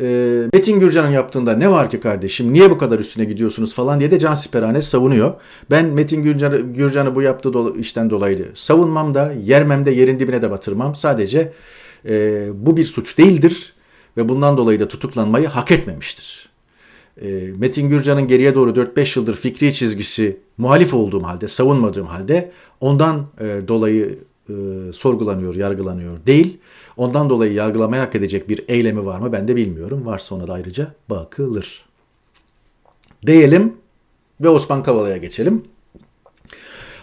e, 0.02 0.06
Metin 0.54 0.80
Gürcan'ın 0.80 1.12
yaptığında 1.12 1.54
ne 1.54 1.72
var 1.72 1.90
ki 1.90 2.00
kardeşim 2.00 2.54
niye 2.54 2.70
bu 2.70 2.78
kadar 2.78 3.00
üstüne 3.00 3.26
gidiyorsunuz 3.26 3.74
falan 3.74 4.00
diye 4.00 4.12
de 4.12 4.20
Can 4.20 4.36
Siperhane 4.36 4.82
savunuyor. 4.82 5.34
Ben 5.72 5.86
Metin 5.86 6.24
Gürcan'ı, 6.24 6.60
Gürcan'ı 6.60 7.16
bu 7.16 7.22
yaptığı 7.22 7.50
do- 7.50 7.80
işten 7.80 8.10
dolayı 8.10 8.50
savunmam 8.54 9.14
da 9.14 9.34
yermem 9.44 9.86
de 9.86 9.92
yerin 9.92 10.20
dibine 10.20 10.42
de 10.42 10.52
batırmam. 10.52 10.96
Sadece 10.96 11.54
e, 12.10 12.48
bu 12.54 12.78
bir 12.78 12.84
suç 12.84 13.18
değildir 13.18 13.74
ve 14.18 14.30
bundan 14.30 14.58
dolayı 14.58 14.80
da 14.80 14.88
tutuklanmayı 14.88 15.48
hak 15.48 15.72
etmemiştir. 15.72 16.50
E, 17.22 17.28
Metin 17.58 17.90
Gürcan'ın 17.90 18.28
geriye 18.28 18.56
doğru 18.56 18.70
4-5 18.72 19.20
yıldır 19.20 19.36
fikri 19.36 19.74
çizgisi 19.74 20.38
muhalif 20.58 20.94
olduğum 20.94 21.24
halde, 21.24 21.48
savunmadığım 21.48 22.08
halde 22.08 22.52
ondan 22.82 23.26
e, 23.40 23.68
dolayı 23.68 24.20
e, 24.50 24.54
sorgulanıyor, 24.94 25.56
yargılanıyor 25.56 26.18
değil. 26.26 26.58
Ondan 27.00 27.30
dolayı 27.30 27.54
yargılamaya 27.54 28.04
hak 28.04 28.16
edecek 28.16 28.50
bir 28.50 28.66
eylemi 28.68 29.06
var 29.06 29.20
mı 29.20 29.32
ben 29.32 29.48
de 29.48 29.56
bilmiyorum. 29.56 30.06
Varsa 30.06 30.36
ona 30.36 30.48
da 30.48 30.54
ayrıca 30.54 30.94
bakılır. 31.10 31.86
Diyelim 33.26 33.74
ve 34.42 34.50
Osman 34.50 34.84
Kavala'ya 34.84 35.18
geçelim. 35.18 35.64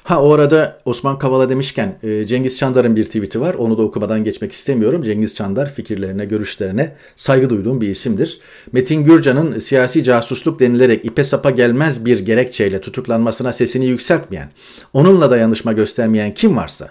Ha 0.05 0.23
o 0.23 0.33
arada 0.33 0.79
Osman 0.85 1.19
Kavala 1.19 1.49
demişken 1.49 1.99
e, 2.03 2.25
Cengiz 2.25 2.59
Çandar'ın 2.59 2.97
bir 2.97 3.05
tweet'i 3.05 3.41
var. 3.41 3.55
Onu 3.55 3.79
da 3.79 3.83
okumadan 3.83 4.25
geçmek 4.25 4.53
istemiyorum. 4.53 5.03
Cengiz 5.03 5.35
Çandar 5.35 5.75
fikirlerine, 5.75 6.25
görüşlerine 6.25 6.97
saygı 7.17 7.51
duyduğum 7.51 7.81
bir 7.81 7.89
isimdir. 7.89 8.41
Metin 8.73 9.05
Gürcan'ın 9.05 9.59
siyasi 9.59 10.03
casusluk 10.03 10.61
denilerek 10.61 11.05
ipe 11.05 11.25
sapa 11.25 11.51
gelmez 11.51 12.05
bir 12.05 12.19
gerekçeyle 12.19 12.81
tutuklanmasına 12.81 13.53
sesini 13.53 13.87
yükseltmeyen, 13.87 14.51
onunla 14.93 15.31
dayanışma 15.31 15.73
göstermeyen 15.73 16.35
kim 16.35 16.57
varsa 16.57 16.91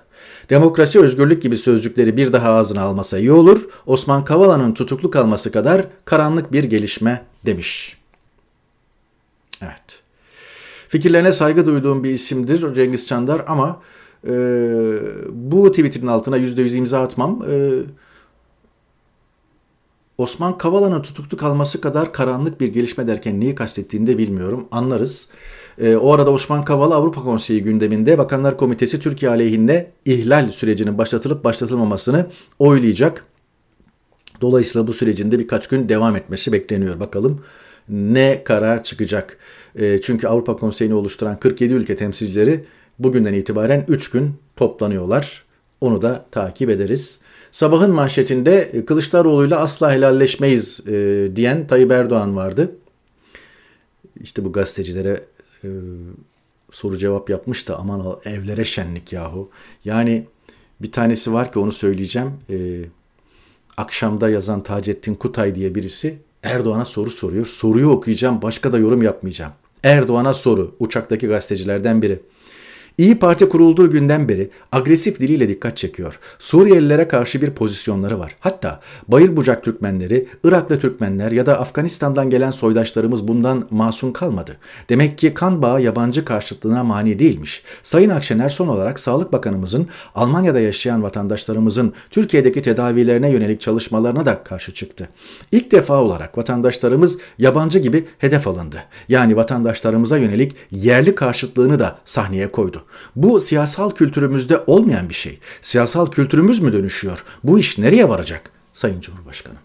Demokrasi, 0.49 0.99
özgürlük 0.99 1.41
gibi 1.41 1.57
sözcükleri 1.57 2.17
bir 2.17 2.33
daha 2.33 2.49
ağzına 2.49 2.81
almasa 2.81 3.17
iyi 3.17 3.31
olur. 3.31 3.67
Osman 3.85 4.25
Kavala'nın 4.25 4.73
tutuklu 4.73 5.11
kalması 5.11 5.51
kadar 5.51 5.85
karanlık 6.05 6.51
bir 6.51 6.63
gelişme 6.63 7.25
demiş. 7.45 7.97
Evet. 9.61 10.01
Fikirlerine 10.89 11.33
saygı 11.33 11.65
duyduğum 11.65 12.03
bir 12.03 12.09
isimdir 12.09 12.75
Cengiz 12.75 13.07
Çandar 13.07 13.43
ama 13.47 13.81
e, 14.27 14.31
bu 15.31 15.71
tweetin 15.71 16.07
altına 16.07 16.37
%100 16.37 16.75
imza 16.75 17.01
atmam. 17.01 17.43
E, 17.51 17.79
Osman 20.17 20.57
Kavala'nın 20.57 21.01
tutuklu 21.01 21.37
kalması 21.37 21.81
kadar 21.81 22.13
karanlık 22.13 22.61
bir 22.61 22.67
gelişme 22.67 23.07
derken 23.07 23.39
neyi 23.39 23.55
kastettiğini 23.55 24.07
de 24.07 24.17
bilmiyorum. 24.17 24.67
Anlarız. 24.71 25.31
E, 25.81 25.95
o 25.95 26.13
arada 26.13 26.31
Osman 26.31 26.65
Kavala 26.65 26.95
Avrupa 26.95 27.23
Konseyi 27.23 27.63
gündeminde 27.63 28.17
Bakanlar 28.17 28.57
Komitesi 28.57 28.99
Türkiye 28.99 29.31
aleyhinde 29.31 29.91
ihlal 30.05 30.51
sürecinin 30.51 30.97
başlatılıp 30.97 31.43
başlatılmamasını 31.43 32.27
oylayacak. 32.59 33.25
Dolayısıyla 34.41 34.87
bu 34.87 34.93
sürecinde 34.93 35.39
birkaç 35.39 35.67
gün 35.67 35.89
devam 35.89 36.15
etmesi 36.15 36.51
bekleniyor. 36.51 36.99
Bakalım 36.99 37.41
ne 37.89 38.43
karar 38.43 38.83
çıkacak. 38.83 39.37
E, 39.75 40.01
çünkü 40.01 40.27
Avrupa 40.27 40.57
Konseyi'ni 40.57 40.93
oluşturan 40.93 41.39
47 41.39 41.73
ülke 41.73 41.95
temsilcileri 41.95 42.65
bugünden 42.99 43.33
itibaren 43.33 43.85
3 43.87 44.11
gün 44.11 44.33
toplanıyorlar. 44.55 45.45
Onu 45.81 46.01
da 46.01 46.25
takip 46.31 46.69
ederiz. 46.69 47.19
Sabahın 47.51 47.91
manşetinde 47.91 48.69
e, 48.73 48.85
Kılıçdaroğlu'yla 48.85 49.59
asla 49.59 49.93
helalleşmeyiz 49.93 50.87
e, 50.87 51.27
diyen 51.35 51.67
Tayyip 51.67 51.91
Erdoğan 51.91 52.35
vardı. 52.35 52.71
İşte 54.21 54.45
bu 54.45 54.51
gazetecilere 54.51 55.21
e, 55.65 55.69
soru 56.71 56.97
cevap 56.97 57.29
yapmış 57.29 57.67
da 57.67 57.79
aman 57.79 58.19
evlere 58.25 58.65
şenlik 58.65 59.13
yahu. 59.13 59.49
Yani 59.85 60.25
bir 60.81 60.91
tanesi 60.91 61.33
var 61.33 61.53
ki 61.53 61.59
onu 61.59 61.71
söyleyeceğim. 61.71 62.31
E, 62.49 62.85
akşamda 63.77 64.29
yazan 64.29 64.63
Taceddin 64.63 65.15
Kutay 65.15 65.55
diye 65.55 65.75
birisi 65.75 66.17
Erdoğan'a 66.43 66.85
soru 66.85 67.11
soruyor. 67.11 67.45
Soruyu 67.45 67.89
okuyacağım 67.89 68.41
başka 68.41 68.71
da 68.71 68.77
yorum 68.77 69.01
yapmayacağım. 69.01 69.51
Erdoğan'a 69.83 70.33
soru 70.33 70.75
uçaktaki 70.79 71.27
gazetecilerden 71.27 72.01
biri. 72.01 72.19
İyi 72.97 73.19
Parti 73.19 73.49
kurulduğu 73.49 73.91
günden 73.91 74.29
beri 74.29 74.49
agresif 74.71 75.19
diliyle 75.19 75.49
dikkat 75.49 75.77
çekiyor. 75.77 76.19
Suriyelilere 76.39 77.07
karşı 77.07 77.41
bir 77.41 77.51
pozisyonları 77.51 78.19
var. 78.19 78.35
Hatta 78.39 78.79
Bayırbucak 79.07 79.63
Türkmenleri, 79.63 80.27
Iraklı 80.43 80.79
Türkmenler 80.79 81.31
ya 81.31 81.45
da 81.45 81.59
Afganistan'dan 81.59 82.29
gelen 82.29 82.51
soydaşlarımız 82.51 83.27
bundan 83.27 83.67
masum 83.69 84.13
kalmadı. 84.13 84.57
Demek 84.89 85.17
ki 85.17 85.33
kan 85.33 85.61
bağı 85.61 85.81
yabancı 85.81 86.25
karşıtlığına 86.25 86.83
mani 86.83 87.19
değilmiş. 87.19 87.63
Sayın 87.83 88.09
Akşener 88.09 88.49
son 88.49 88.67
olarak 88.67 88.99
Sağlık 88.99 89.33
Bakanımızın 89.33 89.87
Almanya'da 90.15 90.59
yaşayan 90.59 91.03
vatandaşlarımızın 91.03 91.93
Türkiye'deki 92.11 92.61
tedavilerine 92.61 93.29
yönelik 93.29 93.61
çalışmalarına 93.61 94.25
da 94.25 94.43
karşı 94.43 94.73
çıktı. 94.73 95.09
İlk 95.51 95.71
defa 95.71 96.01
olarak 96.01 96.37
vatandaşlarımız 96.37 97.17
yabancı 97.37 97.79
gibi 97.79 98.05
hedef 98.17 98.47
alındı. 98.47 98.83
Yani 99.09 99.35
vatandaşlarımıza 99.35 100.17
yönelik 100.17 100.55
yerli 100.71 101.15
karşıtlığını 101.15 101.79
da 101.79 101.99
sahneye 102.05 102.51
koydu. 102.51 102.84
Bu 103.15 103.41
siyasal 103.41 103.91
kültürümüzde 103.91 104.63
olmayan 104.67 105.09
bir 105.09 105.13
şey. 105.13 105.39
Siyasal 105.61 106.11
kültürümüz 106.11 106.59
mü 106.59 106.73
dönüşüyor? 106.73 107.23
Bu 107.43 107.59
iş 107.59 107.77
nereye 107.77 108.09
varacak 108.09 108.51
Sayın 108.75 109.01
Cumhurbaşkanı? 109.01 109.55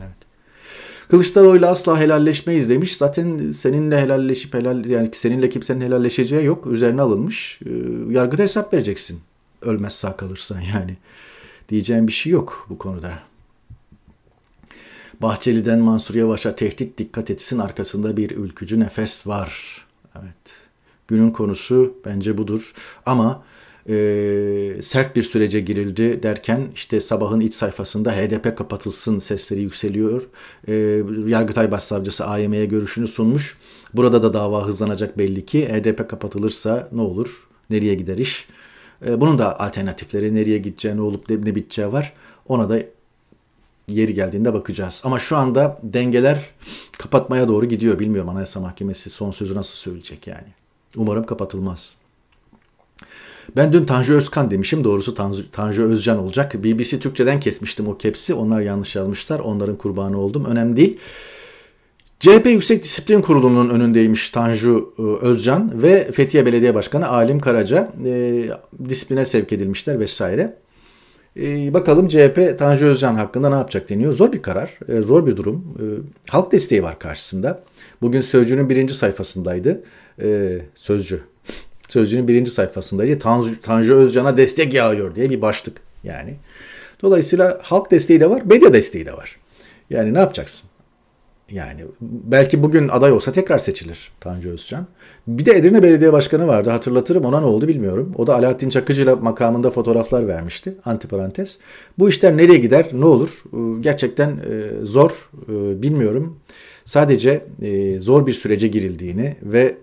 Evet. 0.00 0.16
Kılıçdaroğlu'yla 1.08 1.70
asla 1.70 2.00
helalleşmeyiz 2.00 2.68
demiş. 2.68 2.96
Zaten 2.96 3.50
seninle 3.50 4.00
helalleşip 4.00 4.54
helal 4.54 4.86
yani 4.86 5.10
seninle 5.12 5.50
kimsenin 5.50 5.80
helalleşeceği 5.80 6.44
yok. 6.44 6.66
Üzerine 6.66 7.02
alınmış. 7.02 7.60
Ee, 7.66 7.70
yargıda 8.10 8.42
hesap 8.42 8.74
vereceksin. 8.74 9.20
Ölmez 9.62 9.92
sağ 9.92 10.16
kalırsan 10.16 10.60
yani. 10.60 10.96
Diyeceğim 11.68 12.06
bir 12.06 12.12
şey 12.12 12.32
yok 12.32 12.66
bu 12.70 12.78
konuda. 12.78 13.18
Bahçeli'den 15.22 15.78
Mansur 15.78 16.14
Yavaş'a 16.14 16.56
tehdit 16.56 16.98
dikkat 16.98 17.30
etsin 17.30 17.58
arkasında 17.58 18.16
bir 18.16 18.30
ülkücü 18.30 18.80
nefes 18.80 19.26
var. 19.26 19.81
Günün 21.12 21.30
konusu 21.30 21.94
bence 22.04 22.38
budur. 22.38 22.74
Ama 23.06 23.42
e, 23.88 23.94
sert 24.82 25.16
bir 25.16 25.22
sürece 25.22 25.60
girildi 25.60 26.22
derken 26.22 26.60
işte 26.74 27.00
sabahın 27.00 27.40
iç 27.40 27.54
sayfasında 27.54 28.12
HDP 28.12 28.56
kapatılsın 28.58 29.18
sesleri 29.18 29.62
yükseliyor. 29.62 30.28
E, 30.68 30.74
Yargıtay 31.26 31.70
Başsavcısı 31.70 32.26
AYM'ye 32.26 32.64
görüşünü 32.64 33.08
sunmuş. 33.08 33.58
Burada 33.94 34.22
da 34.22 34.32
dava 34.32 34.66
hızlanacak 34.66 35.18
belli 35.18 35.46
ki. 35.46 35.68
HDP 35.68 36.08
kapatılırsa 36.10 36.88
ne 36.92 37.00
olur? 37.00 37.48
Nereye 37.70 37.94
gider 37.94 38.18
iş? 38.18 38.48
E, 39.06 39.20
bunun 39.20 39.38
da 39.38 39.60
alternatifleri 39.60 40.34
nereye 40.34 40.58
gideceği, 40.58 40.96
ne 40.96 41.00
olup 41.00 41.30
ne, 41.30 41.36
ne 41.36 41.54
biteceği 41.54 41.92
var. 41.92 42.12
Ona 42.48 42.68
da 42.68 42.82
yeri 43.88 44.14
geldiğinde 44.14 44.54
bakacağız. 44.54 45.02
Ama 45.04 45.18
şu 45.18 45.36
anda 45.36 45.80
dengeler 45.82 46.38
kapatmaya 46.98 47.48
doğru 47.48 47.66
gidiyor. 47.66 47.98
Bilmiyorum 47.98 48.30
Anayasa 48.30 48.60
Mahkemesi 48.60 49.10
son 49.10 49.30
sözü 49.30 49.54
nasıl 49.54 49.76
söyleyecek 49.76 50.26
yani. 50.26 50.61
Umarım 50.96 51.26
kapatılmaz. 51.26 51.96
Ben 53.56 53.72
dün 53.72 53.84
Tanju 53.84 54.14
Özkan 54.14 54.50
demişim. 54.50 54.84
Doğrusu 54.84 55.14
Tanju, 55.14 55.50
Tanju 55.50 55.82
Özcan 55.82 56.18
olacak. 56.18 56.54
BBC 56.64 56.98
Türkçe'den 56.98 57.40
kesmiştim 57.40 57.88
o 57.88 57.98
kepsi. 57.98 58.34
Onlar 58.34 58.60
yanlış 58.60 58.96
yazmışlar. 58.96 59.40
Onların 59.40 59.76
kurbanı 59.76 60.18
oldum. 60.18 60.44
Önemli 60.44 60.76
değil. 60.76 60.98
CHP 62.20 62.46
Yüksek 62.46 62.84
Disiplin 62.84 63.20
Kurulu'nun 63.20 63.70
önündeymiş 63.70 64.30
Tanju 64.30 64.94
e, 64.98 65.02
Özcan 65.02 65.82
ve 65.82 66.12
Fethiye 66.12 66.46
Belediye 66.46 66.74
Başkanı 66.74 67.08
Alim 67.08 67.40
Karaca 67.40 67.92
e, 68.06 68.44
disipline 68.88 69.24
sevk 69.24 69.52
edilmişler 69.52 70.00
vesaire. 70.00 70.56
E, 71.40 71.74
bakalım 71.74 72.08
CHP 72.08 72.58
Tanju 72.58 72.86
Özcan 72.86 73.14
hakkında 73.14 73.48
ne 73.48 73.54
yapacak 73.54 73.88
deniyor. 73.88 74.12
Zor 74.12 74.32
bir 74.32 74.42
karar, 74.42 74.78
e, 74.88 75.02
zor 75.02 75.26
bir 75.26 75.36
durum. 75.36 75.64
E, 75.78 75.84
halk 76.30 76.52
desteği 76.52 76.82
var 76.82 76.98
karşısında. 76.98 77.62
Bugün 78.02 78.20
Sözcü'nün 78.20 78.70
birinci 78.70 78.94
sayfasındaydı 78.94 79.82
e, 80.22 80.58
Sözcü. 80.74 81.20
Sözcü'nün 81.88 82.28
birinci 82.28 82.50
sayfasındaydı. 82.50 83.18
Tanju, 83.18 83.62
Tanju 83.62 83.94
Özcan'a 83.94 84.36
destek 84.36 84.74
yağıyor 84.74 85.14
diye 85.14 85.30
bir 85.30 85.42
başlık 85.42 85.76
yani. 86.04 86.36
Dolayısıyla 87.02 87.58
halk 87.62 87.90
desteği 87.90 88.20
de 88.20 88.30
var, 88.30 88.42
medya 88.44 88.72
desteği 88.72 89.06
de 89.06 89.12
var. 89.12 89.38
Yani 89.90 90.14
ne 90.14 90.18
yapacaksın? 90.18 90.70
Yani 91.50 91.80
belki 92.00 92.62
bugün 92.62 92.88
aday 92.88 93.12
olsa 93.12 93.32
tekrar 93.32 93.58
seçilir 93.58 94.12
Tanju 94.20 94.50
Özcan. 94.50 94.86
Bir 95.26 95.46
de 95.46 95.52
Edirne 95.52 95.82
Belediye 95.82 96.12
Başkanı 96.12 96.46
vardı 96.46 96.70
hatırlatırım 96.70 97.24
ona 97.24 97.40
ne 97.40 97.46
oldu 97.46 97.68
bilmiyorum. 97.68 98.12
O 98.18 98.26
da 98.26 98.34
Alaaddin 98.34 98.68
Çakıcı 98.68 99.02
ile 99.02 99.14
makamında 99.14 99.70
fotoğraflar 99.70 100.28
vermişti 100.28 100.74
antiparantez. 100.84 101.58
Bu 101.98 102.08
işler 102.08 102.36
nereye 102.36 102.58
gider 102.58 102.86
ne 102.92 103.04
olur 103.04 103.42
ee, 103.52 103.80
gerçekten 103.80 104.28
e, 104.30 104.84
zor 104.84 105.30
ee, 105.48 105.82
bilmiyorum. 105.82 106.38
Sadece 106.84 107.44
e, 107.62 107.98
zor 107.98 108.26
bir 108.26 108.32
sürece 108.32 108.68
girildiğini 108.68 109.36
ve 109.42 109.76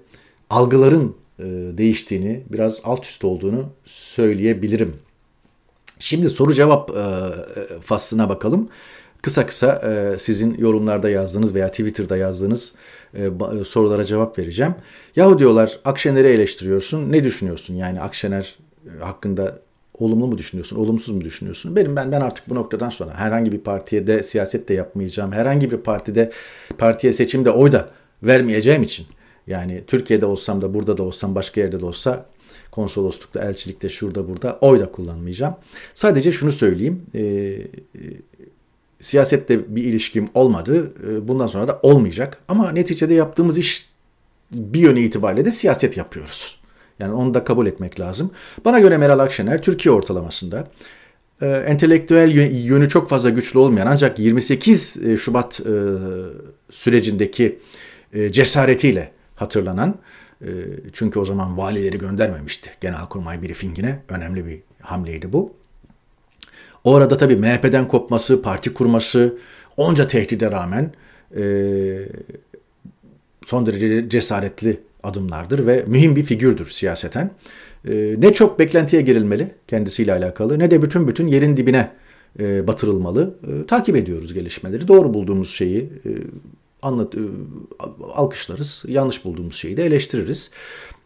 algıların 0.50 1.16
e, 1.40 1.44
değiştiğini, 1.78 2.44
biraz 2.50 2.82
alt 2.84 3.06
üst 3.06 3.26
olduğunu 3.26 3.70
söyleyebilirim. 3.86 4.96
Şimdi 6.00 6.30
soru 6.30 6.54
cevap 6.54 6.90
e, 6.90 7.04
faslına 7.82 8.30
bakalım. 8.30 8.70
Kısa 9.22 9.46
kısa 9.46 9.82
e, 9.86 10.20
sizin 10.20 10.58
yorumlarda 10.58 11.10
yazdığınız 11.10 11.56
veya 11.56 11.68
Twitter'da 11.68 12.18
yazdığınız 12.18 12.74
e, 13.14 13.30
sorulara 13.66 14.04
cevap 14.04 14.40
vereceğim. 14.40 14.76
Yahu 15.16 15.40
diyorlar 15.40 15.80
Akşener'i 15.86 16.28
eleştiriyorsun. 16.28 17.12
Ne 17.12 17.24
düşünüyorsun? 17.24 17.74
Yani 17.74 18.02
Akşener 18.02 18.58
e, 18.86 19.04
hakkında 19.04 19.60
olumlu 19.94 20.28
mu 20.28 20.38
düşünüyorsun, 20.38 20.76
olumsuz 20.78 21.16
mu 21.16 21.22
düşünüyorsun? 21.22 21.76
Benim 21.76 21.96
ben 21.96 22.12
ben 22.12 22.22
artık 22.22 22.50
bu 22.50 22.56
noktadan 22.56 22.90
sonra 22.90 23.14
herhangi 23.14 23.52
bir 23.52 23.60
partiye 23.60 24.08
de 24.08 24.24
siyaset 24.24 24.70
de 24.70 24.74
yapmayacağım. 24.74 25.32
Herhangi 25.32 25.72
bir 25.72 25.78
partide 25.78 26.32
partiye 26.78 27.14
seçimde 27.14 27.52
oy 27.52 27.72
da 27.72 27.90
vermeyeceğim 28.24 28.84
için 28.84 29.06
yani 29.50 29.84
Türkiye'de 29.88 30.26
olsam 30.26 30.62
da 30.62 30.74
burada 30.74 30.98
da 30.98 31.04
olsam 31.04 31.36
başka 31.36 31.62
yerde 31.62 31.82
de 31.82 31.86
olsa 31.86 32.26
konsoloslukta, 32.72 33.40
elçilikte, 33.40 33.90
şurada 33.90 34.28
burada 34.28 34.58
oy 34.62 34.80
da 34.80 34.92
kullanmayacağım. 34.92 35.56
Sadece 35.96 36.32
şunu 36.32 36.52
söyleyeyim. 36.52 37.02
E, 37.14 37.22
e, 37.22 37.66
siyasette 39.00 39.76
bir 39.76 39.84
ilişkim 39.84 40.28
olmadı. 40.34 40.94
E, 41.10 41.28
bundan 41.28 41.48
sonra 41.48 41.68
da 41.68 41.80
olmayacak. 41.84 42.38
Ama 42.48 42.72
neticede 42.72 43.14
yaptığımız 43.14 43.58
iş 43.58 43.90
bir 44.52 44.80
yönü 44.80 45.00
itibariyle 45.00 45.46
de 45.46 45.52
siyaset 45.52 45.98
yapıyoruz. 45.98 46.60
Yani 47.00 47.14
onu 47.14 47.34
da 47.34 47.44
kabul 47.44 47.68
etmek 47.68 48.00
lazım. 48.00 48.32
Bana 48.66 48.80
göre 48.80 48.98
Meral 48.98 49.20
Akşener 49.20 49.62
Türkiye 49.62 49.96
ortalamasında 49.96 50.68
e, 51.42 51.48
entelektüel 51.48 52.32
yönü 52.66 52.90
çok 52.90 53.10
fazla 53.10 53.30
güçlü 53.30 53.60
olmayan 53.60 53.88
ancak 53.88 54.20
28 54.20 54.98
e, 55.06 55.18
Şubat 55.18 55.60
e, 55.60 55.74
sürecindeki 56.72 57.60
e, 58.14 58.32
cesaretiyle 58.32 59.19
hatırlanan 59.40 59.96
e, 60.42 60.48
çünkü 60.94 61.20
o 61.20 61.26
zaman 61.26 61.58
valileri 61.58 61.98
göndermemişti 61.98 62.70
Genelkurmay 62.82 63.42
briefingine. 63.42 64.00
Önemli 64.10 64.46
bir 64.46 64.60
hamleydi 64.82 65.34
bu. 65.34 65.54
O 66.84 66.96
arada 66.96 67.18
tabii 67.18 67.36
MHP'den 67.36 67.88
kopması, 67.88 68.42
parti 68.42 68.74
kurması 68.74 69.38
onca 69.78 70.08
tehdide 70.08 70.52
rağmen 70.52 70.94
e, 71.38 71.44
son 73.46 73.66
derece 73.66 74.10
cesaretli 74.10 74.80
adımlardır 75.04 75.68
ve 75.68 75.84
mühim 75.88 76.16
bir 76.16 76.24
figürdür 76.24 76.66
siyaseten. 76.66 77.32
E, 77.88 78.16
ne 78.18 78.34
çok 78.34 78.60
beklentiye 78.60 79.02
girilmeli 79.02 79.52
kendisiyle 79.68 80.14
alakalı 80.14 80.60
ne 80.60 80.72
de 80.72 80.82
bütün 80.82 81.08
bütün 81.08 81.28
yerin 81.28 81.58
dibine 81.58 81.92
batırılmalı. 82.40 83.36
takip 83.68 83.96
ediyoruz 83.96 84.34
gelişmeleri. 84.34 84.88
Doğru 84.88 85.14
bulduğumuz 85.14 85.50
şeyi 85.50 85.90
anlat 86.82 87.16
e, 87.16 87.20
alkışlarız. 88.14 88.86
Yanlış 88.88 89.26
bulduğumuz 89.26 89.56
şeyi 89.56 89.78
de 89.78 89.86
eleştiririz. 89.86 90.52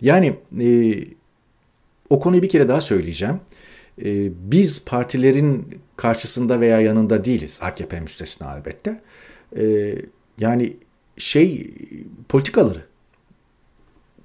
Yani 0.02 0.36
e, 0.62 0.96
o 2.10 2.20
konuyu 2.20 2.42
bir 2.42 2.50
kere 2.50 2.68
daha 2.68 2.82
söyleyeceğim. 2.82 3.40
E, 4.02 4.32
biz 4.52 4.86
partilerin 4.86 5.80
karşısında 5.98 6.60
veya 6.60 6.82
yanında 6.82 7.26
değiliz. 7.26 7.60
AKP 7.64 8.00
müstesna 8.00 8.58
elbette. 8.58 9.02
E, 9.58 9.96
yani 10.38 10.78
şey 11.18 11.74
politikaları 12.30 12.86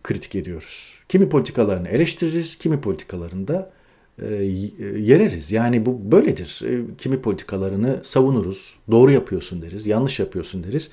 kritik 0.02 0.34
ediyoruz. 0.34 0.94
Kimi 1.08 1.28
politikalarını 1.28 1.88
eleştiririz, 1.88 2.56
kimi 2.56 2.80
politikalarında 2.80 3.72
e, 4.22 4.34
yereriz. 4.98 5.52
Yani 5.52 5.86
bu 5.86 6.12
böyledir. 6.12 6.62
E, 6.64 6.96
kimi 6.98 7.20
politikalarını 7.22 8.00
savunuruz. 8.02 8.74
Doğru 8.90 9.10
yapıyorsun 9.10 9.62
deriz, 9.62 9.86
yanlış 9.86 10.20
yapıyorsun 10.20 10.64
deriz. 10.64 10.90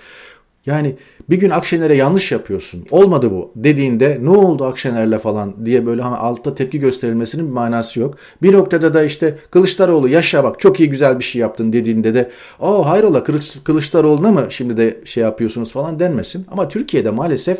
Yani 0.65 0.95
bir 1.29 1.37
gün 1.37 1.49
Akşener'e 1.49 1.95
yanlış 1.95 2.31
yapıyorsun. 2.31 2.85
Olmadı 2.91 3.31
bu 3.31 3.51
dediğinde 3.55 4.19
ne 4.21 4.29
oldu 4.29 4.65
Akşener'le 4.65 5.17
falan 5.17 5.65
diye 5.65 5.85
böyle 5.85 6.01
hani 6.01 6.15
altta 6.15 6.55
tepki 6.55 6.79
gösterilmesinin 6.79 7.47
bir 7.47 7.51
manası 7.51 7.99
yok. 7.99 8.17
Bir 8.41 8.53
noktada 8.53 8.93
da 8.93 9.03
işte 9.03 9.37
Kılıçdaroğlu 9.51 10.07
yaşa 10.07 10.43
bak 10.43 10.59
çok 10.59 10.79
iyi 10.79 10.89
güzel 10.89 11.19
bir 11.19 11.23
şey 11.23 11.41
yaptın 11.41 11.73
dediğinde 11.73 12.13
de 12.13 12.31
o 12.59 12.89
hayrola 12.89 13.23
Kılıçdaroğlu'na 13.63 14.31
mı 14.31 14.45
şimdi 14.49 14.77
de 14.77 15.01
şey 15.05 15.23
yapıyorsunuz 15.23 15.71
falan 15.71 15.99
denmesin. 15.99 16.45
Ama 16.51 16.67
Türkiye'de 16.67 17.11
maalesef 17.11 17.59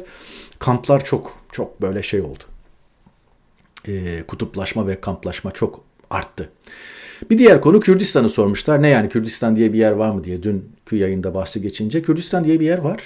kamplar 0.60 1.04
çok 1.06 1.34
çok 1.52 1.82
böyle 1.82 2.02
şey 2.02 2.22
oldu. 2.22 2.44
E, 3.88 4.24
kutuplaşma 4.24 4.88
ve 4.88 5.02
kamplaşma 5.02 5.52
çok 5.52 5.84
arttı. 6.10 6.50
Bir 7.30 7.38
diğer 7.38 7.62
konu 7.62 7.80
Kürdistan'ı 7.80 8.30
sormuşlar. 8.30 8.82
Ne 8.82 8.90
yani 8.90 9.10
Kürdistan 9.10 9.56
diye 9.56 9.74
bir 9.74 9.78
yer 9.78 9.92
var 9.92 10.10
mı 10.10 10.24
diye 10.24 10.44
dünkü 10.44 10.96
yayında 10.96 11.34
bahsi 11.34 11.62
geçince. 11.62 12.02
Kürdistan 12.02 12.44
diye 12.44 12.60
bir 12.60 12.66
yer 12.66 12.78
var. 12.78 13.04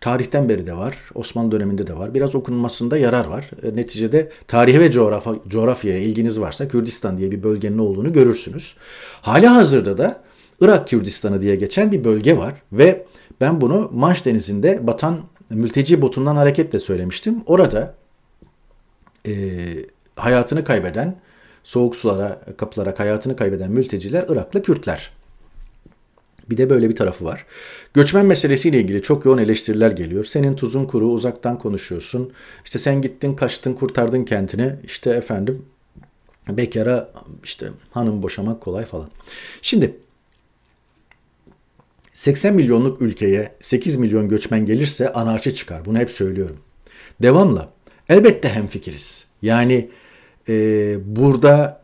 Tarihten 0.00 0.48
beri 0.48 0.66
de 0.66 0.76
var. 0.76 0.96
Osmanlı 1.14 1.52
döneminde 1.52 1.86
de 1.86 1.96
var. 1.96 2.14
Biraz 2.14 2.34
okunmasında 2.34 2.98
yarar 2.98 3.26
var. 3.26 3.50
E, 3.62 3.76
neticede 3.76 4.30
tarihe 4.48 4.80
ve 4.80 4.90
coğrafya, 4.90 5.34
coğrafyaya 5.48 5.98
ilginiz 5.98 6.40
varsa 6.40 6.68
Kürdistan 6.68 7.18
diye 7.18 7.30
bir 7.30 7.42
bölgenin 7.42 7.78
olduğunu 7.78 8.12
görürsünüz. 8.12 8.76
Hali 9.22 9.46
hazırda 9.46 9.98
da 9.98 10.22
Irak 10.60 10.88
Kürdistanı 10.88 11.42
diye 11.42 11.56
geçen 11.56 11.92
bir 11.92 12.04
bölge 12.04 12.38
var 12.38 12.54
ve 12.72 13.06
ben 13.40 13.60
bunu 13.60 13.90
Manş 13.92 14.26
Denizi'nde 14.26 14.86
batan 14.86 15.20
mülteci 15.50 16.02
botundan 16.02 16.36
hareketle 16.36 16.78
söylemiştim. 16.78 17.42
Orada 17.46 17.94
e, 19.26 19.32
hayatını 20.16 20.64
kaybeden 20.64 21.16
soğuk 21.70 21.96
sulara 21.96 22.40
kapılarak 22.56 23.00
hayatını 23.00 23.36
kaybeden 23.36 23.70
mülteciler 23.70 24.24
Iraklı 24.28 24.62
Kürtler. 24.62 25.10
Bir 26.50 26.56
de 26.56 26.70
böyle 26.70 26.88
bir 26.88 26.96
tarafı 26.96 27.24
var. 27.24 27.46
Göçmen 27.94 28.26
meselesiyle 28.26 28.80
ilgili 28.80 29.02
çok 29.02 29.24
yoğun 29.24 29.38
eleştiriler 29.38 29.90
geliyor. 29.90 30.24
Senin 30.24 30.56
tuzun 30.56 30.84
kuru, 30.84 31.06
uzaktan 31.06 31.58
konuşuyorsun. 31.58 32.32
İşte 32.64 32.78
sen 32.78 33.02
gittin, 33.02 33.34
kaçtın, 33.34 33.74
kurtardın 33.74 34.24
kentini. 34.24 34.76
İşte 34.84 35.10
efendim 35.10 35.66
bekara 36.48 37.12
işte 37.44 37.68
hanım 37.90 38.22
boşamak 38.22 38.60
kolay 38.60 38.84
falan. 38.84 39.10
Şimdi 39.62 39.96
80 42.12 42.54
milyonluk 42.54 43.02
ülkeye 43.02 43.52
8 43.60 43.96
milyon 43.96 44.28
göçmen 44.28 44.66
gelirse 44.66 45.12
anarşi 45.12 45.54
çıkar. 45.54 45.84
Bunu 45.84 45.98
hep 45.98 46.10
söylüyorum. 46.10 46.58
Devamla 47.22 47.72
elbette 48.08 48.48
hemfikiriz. 48.48 49.26
Yani 49.42 49.90
e, 50.48 50.96
burada 51.16 51.80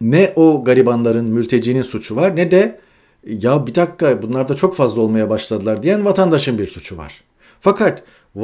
ne 0.00 0.32
o 0.36 0.64
garibanların, 0.64 1.24
mültecinin 1.24 1.82
suçu 1.82 2.16
var 2.16 2.36
ne 2.36 2.50
de 2.50 2.80
ya 3.26 3.66
bir 3.66 3.74
dakika 3.74 4.22
bunlar 4.22 4.48
da 4.48 4.54
çok 4.54 4.76
fazla 4.76 5.00
olmaya 5.00 5.30
başladılar 5.30 5.82
diyen 5.82 6.04
vatandaşın 6.04 6.58
bir 6.58 6.66
suçu 6.66 6.96
var. 6.96 7.24
Fakat 7.60 8.02
e, 8.36 8.42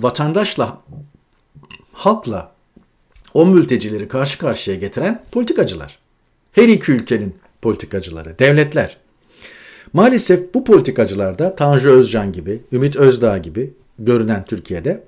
vatandaşla, 0.00 0.82
halkla 1.92 2.52
o 3.34 3.46
mültecileri 3.46 4.08
karşı 4.08 4.38
karşıya 4.38 4.76
getiren 4.76 5.22
politikacılar. 5.32 5.98
Her 6.52 6.68
iki 6.68 6.92
ülkenin 6.92 7.34
politikacıları, 7.62 8.38
devletler. 8.38 8.96
Maalesef 9.92 10.54
bu 10.54 10.64
politikacılar 10.64 11.38
da 11.38 11.56
Tanju 11.56 11.90
Özcan 11.90 12.32
gibi, 12.32 12.62
Ümit 12.72 12.96
Özdağ 12.96 13.38
gibi 13.38 13.74
görünen 13.98 14.44
Türkiye'de 14.44 15.04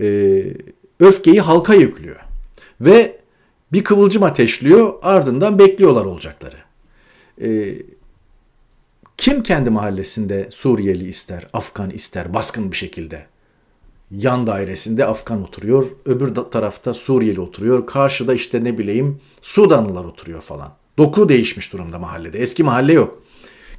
e, 0.00 0.44
öfkeyi 1.00 1.40
halka 1.40 1.74
yüklüyor 1.74 2.27
ve 2.80 3.18
bir 3.72 3.84
kıvılcım 3.84 4.22
ateşliyor 4.22 4.94
ardından 5.02 5.58
bekliyorlar 5.58 6.04
olacakları. 6.04 6.56
Ee, 7.42 7.74
kim 9.16 9.42
kendi 9.42 9.70
mahallesinde 9.70 10.48
Suriyeli 10.50 11.08
ister, 11.08 11.46
Afgan 11.52 11.90
ister 11.90 12.34
baskın 12.34 12.70
bir 12.70 12.76
şekilde? 12.76 13.26
Yan 14.10 14.46
dairesinde 14.46 15.04
Afgan 15.04 15.42
oturuyor, 15.42 15.86
öbür 16.04 16.34
tarafta 16.34 16.94
Suriyeli 16.94 17.40
oturuyor, 17.40 17.86
karşıda 17.86 18.34
işte 18.34 18.64
ne 18.64 18.78
bileyim 18.78 19.20
Sudanlılar 19.42 20.04
oturuyor 20.04 20.40
falan. 20.40 20.72
Doku 20.98 21.28
değişmiş 21.28 21.72
durumda 21.72 21.98
mahallede. 21.98 22.38
Eski 22.38 22.62
mahalle 22.62 22.92
yok. 22.92 23.22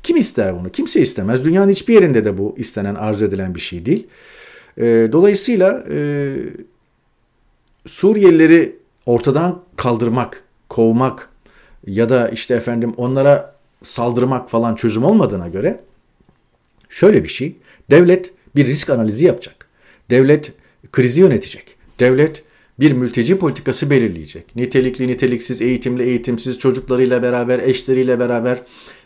Kim 0.04 0.18
ister 0.18 0.60
bunu? 0.60 0.72
Kimse 0.72 1.02
istemez. 1.02 1.46
Dünyanın 1.46 1.72
hiçbir 1.72 1.94
yerinde 1.94 2.26
de 2.26 2.38
bu 2.38 2.56
istenen, 2.58 2.96
arzu 2.96 3.26
edilen 3.26 3.56
bir 3.56 3.60
şey 3.60 3.86
değil. 3.86 4.08
E, 4.78 5.10
dolayısıyla 5.12 5.86
e, 5.92 6.36
Suriyelileri 7.86 8.79
ortadan 9.10 9.64
kaldırmak, 9.76 10.44
kovmak 10.70 11.30
ya 11.88 12.10
da 12.10 12.30
işte 12.30 12.56
efendim 12.56 12.94
onlara 12.98 13.56
saldırmak 13.84 14.50
falan 14.50 14.76
çözüm 14.76 15.04
olmadığına 15.04 15.48
göre 15.48 15.80
şöyle 16.90 17.24
bir 17.24 17.30
şey. 17.30 17.56
Devlet 17.92 18.34
bir 18.56 18.68
risk 18.68 18.90
analizi 18.90 19.26
yapacak. 19.26 19.68
Devlet 20.10 20.54
krizi 20.92 21.22
yönetecek. 21.22 21.76
Devlet 22.00 22.44
bir 22.80 22.92
mülteci 22.92 23.38
politikası 23.38 23.90
belirleyecek. 23.90 24.56
Nitelikli, 24.56 25.08
niteliksiz, 25.08 25.62
eğitimli, 25.62 26.04
eğitimsiz 26.04 26.60
çocuklarıyla 26.60 27.24
beraber, 27.24 27.60
eşleriyle 27.60 28.20
beraber 28.20 28.62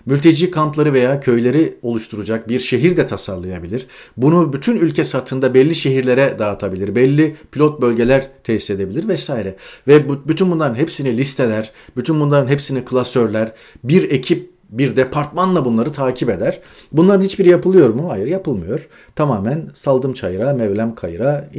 mülteci 0.05 0.51
kampları 0.51 0.93
veya 0.93 1.19
köyleri 1.19 1.77
oluşturacak 1.81 2.49
bir 2.49 2.59
şehir 2.59 2.97
de 2.97 3.05
tasarlayabilir. 3.05 3.87
Bunu 4.17 4.53
bütün 4.53 4.77
ülke 4.77 5.03
satında 5.03 5.53
belli 5.53 5.75
şehirlere 5.75 6.35
dağıtabilir. 6.39 6.95
Belli 6.95 7.35
pilot 7.51 7.81
bölgeler 7.81 8.29
tesis 8.43 8.69
edebilir 8.69 9.07
vesaire. 9.07 9.55
Ve 9.87 10.09
bu, 10.09 10.27
bütün 10.27 10.51
bunların 10.51 10.75
hepsini 10.75 11.17
listeler, 11.17 11.71
bütün 11.97 12.19
bunların 12.19 12.47
hepsini 12.47 12.85
klasörler, 12.85 13.51
bir 13.83 14.11
ekip 14.11 14.53
bir 14.69 14.95
departmanla 14.95 15.65
bunları 15.65 15.91
takip 15.91 16.29
eder. 16.29 16.59
Bunların 16.91 17.21
hiçbiri 17.21 17.49
yapılıyor 17.49 17.89
mu? 17.89 18.09
Hayır 18.09 18.27
yapılmıyor. 18.27 18.87
Tamamen 19.15 19.69
saldım 19.73 20.13
çayıra, 20.13 20.53
mevlem 20.53 20.95
kayıra. 20.95 21.49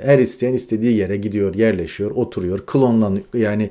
Her 0.00 0.18
isteyen 0.18 0.54
istediği 0.54 0.96
yere 0.96 1.16
gidiyor, 1.16 1.54
yerleşiyor, 1.54 2.10
oturuyor, 2.10 2.66
klonlanıyor. 2.66 3.24
Yani 3.34 3.70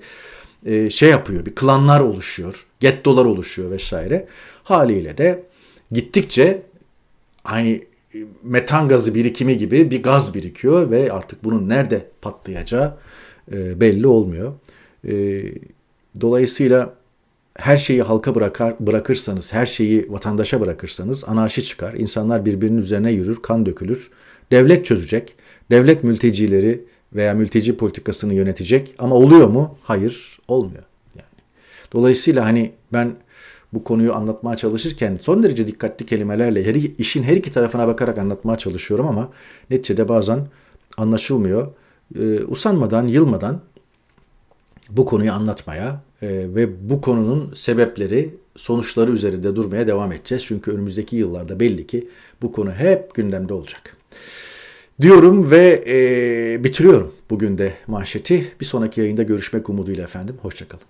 e, 0.65 0.89
şey 0.89 1.10
yapıyor, 1.10 1.45
bir 1.45 1.56
klanlar 1.56 2.00
oluşuyor, 2.00 2.65
gettolar 2.80 3.26
oluşuyor 3.26 3.71
vesaire. 3.71 4.28
Haliyle 4.63 5.17
de 5.17 5.43
gittikçe 5.91 6.62
hani 7.43 7.84
metan 8.43 8.88
gazı 8.88 9.15
birikimi 9.15 9.58
gibi 9.58 9.91
bir 9.91 10.04
gaz 10.04 10.36
birikiyor 10.36 10.91
ve 10.91 11.12
artık 11.12 11.43
bunun 11.43 11.69
nerede 11.69 12.06
patlayacağı 12.21 12.97
e, 13.52 13.82
belli 13.82 14.08
olmuyor. 14.08 14.54
E, 15.08 15.43
dolayısıyla 16.21 16.93
her 17.56 17.78
şeyi 17.78 18.02
halka 18.02 18.36
bırakar, 18.36 18.76
bırakırsanız, 18.80 19.54
her 19.54 19.65
şeyi 19.65 20.12
vatandaşa 20.12 20.62
bırakırsanız 20.62 21.24
anarşi 21.24 21.63
çıkar. 21.63 21.93
İnsanlar 21.93 22.45
birbirinin 22.45 22.78
üzerine 22.78 23.12
yürür, 23.12 23.41
kan 23.41 23.65
dökülür. 23.65 24.12
Devlet 24.52 24.86
çözecek. 24.86 25.36
Devlet 25.72 26.03
mültecileri 26.03 26.84
veya 27.16 27.34
mülteci 27.34 27.78
politikasını 27.78 28.34
yönetecek 28.34 28.95
ama 28.99 29.16
oluyor 29.16 29.47
mu? 29.47 29.78
Hayır, 29.84 30.39
olmuyor. 30.47 30.84
Yani. 31.16 31.28
Dolayısıyla 31.93 32.45
hani 32.45 32.72
ben 32.93 33.16
bu 33.74 33.84
konuyu 33.84 34.14
anlatmaya 34.14 34.57
çalışırken 34.57 35.18
son 35.22 35.43
derece 35.43 35.68
dikkatli 35.68 36.05
kelimelerle 36.05 36.66
her, 36.66 36.76
işin 36.76 37.24
her 37.24 37.36
iki 37.36 37.51
tarafına 37.51 37.88
bakarak 37.88 38.18
anlatmaya 38.18 38.57
çalışıyorum 38.57 39.07
ama 39.07 39.30
neticede 39.70 40.07
bazen 40.07 40.47
anlaşılmıyor. 40.97 41.68
Ee, 42.20 42.39
usanmadan, 42.39 43.07
yılmadan 43.07 43.62
bu 44.89 45.05
konuyu 45.05 45.32
anlatmaya 45.32 46.01
e, 46.22 46.28
ve 46.30 46.89
bu 46.89 47.01
konunun 47.01 47.53
sebepleri, 47.53 48.36
sonuçları 48.55 49.12
üzerinde 49.12 49.55
durmaya 49.55 49.88
devam 49.88 50.12
edeceğiz. 50.12 50.45
Çünkü 50.45 50.72
önümüzdeki 50.72 51.16
yıllarda 51.16 51.59
belli 51.59 51.88
ki 51.88 52.07
bu 52.41 52.51
konu 52.51 52.72
hep 52.72 53.16
gündemde 53.16 53.53
olacak. 53.53 53.97
Diyorum 55.02 55.52
ve 55.52 55.84
e, 55.88 56.64
bitiriyorum 56.64 57.14
bugün 57.30 57.58
de 57.58 57.74
manşeti. 57.88 58.52
Bir 58.60 58.66
sonraki 58.66 59.02
yayında 59.02 59.24
görüşmek 59.24 59.70
umuduyla 59.70 60.04
efendim. 60.04 60.36
Hoşçakalın. 60.41 60.84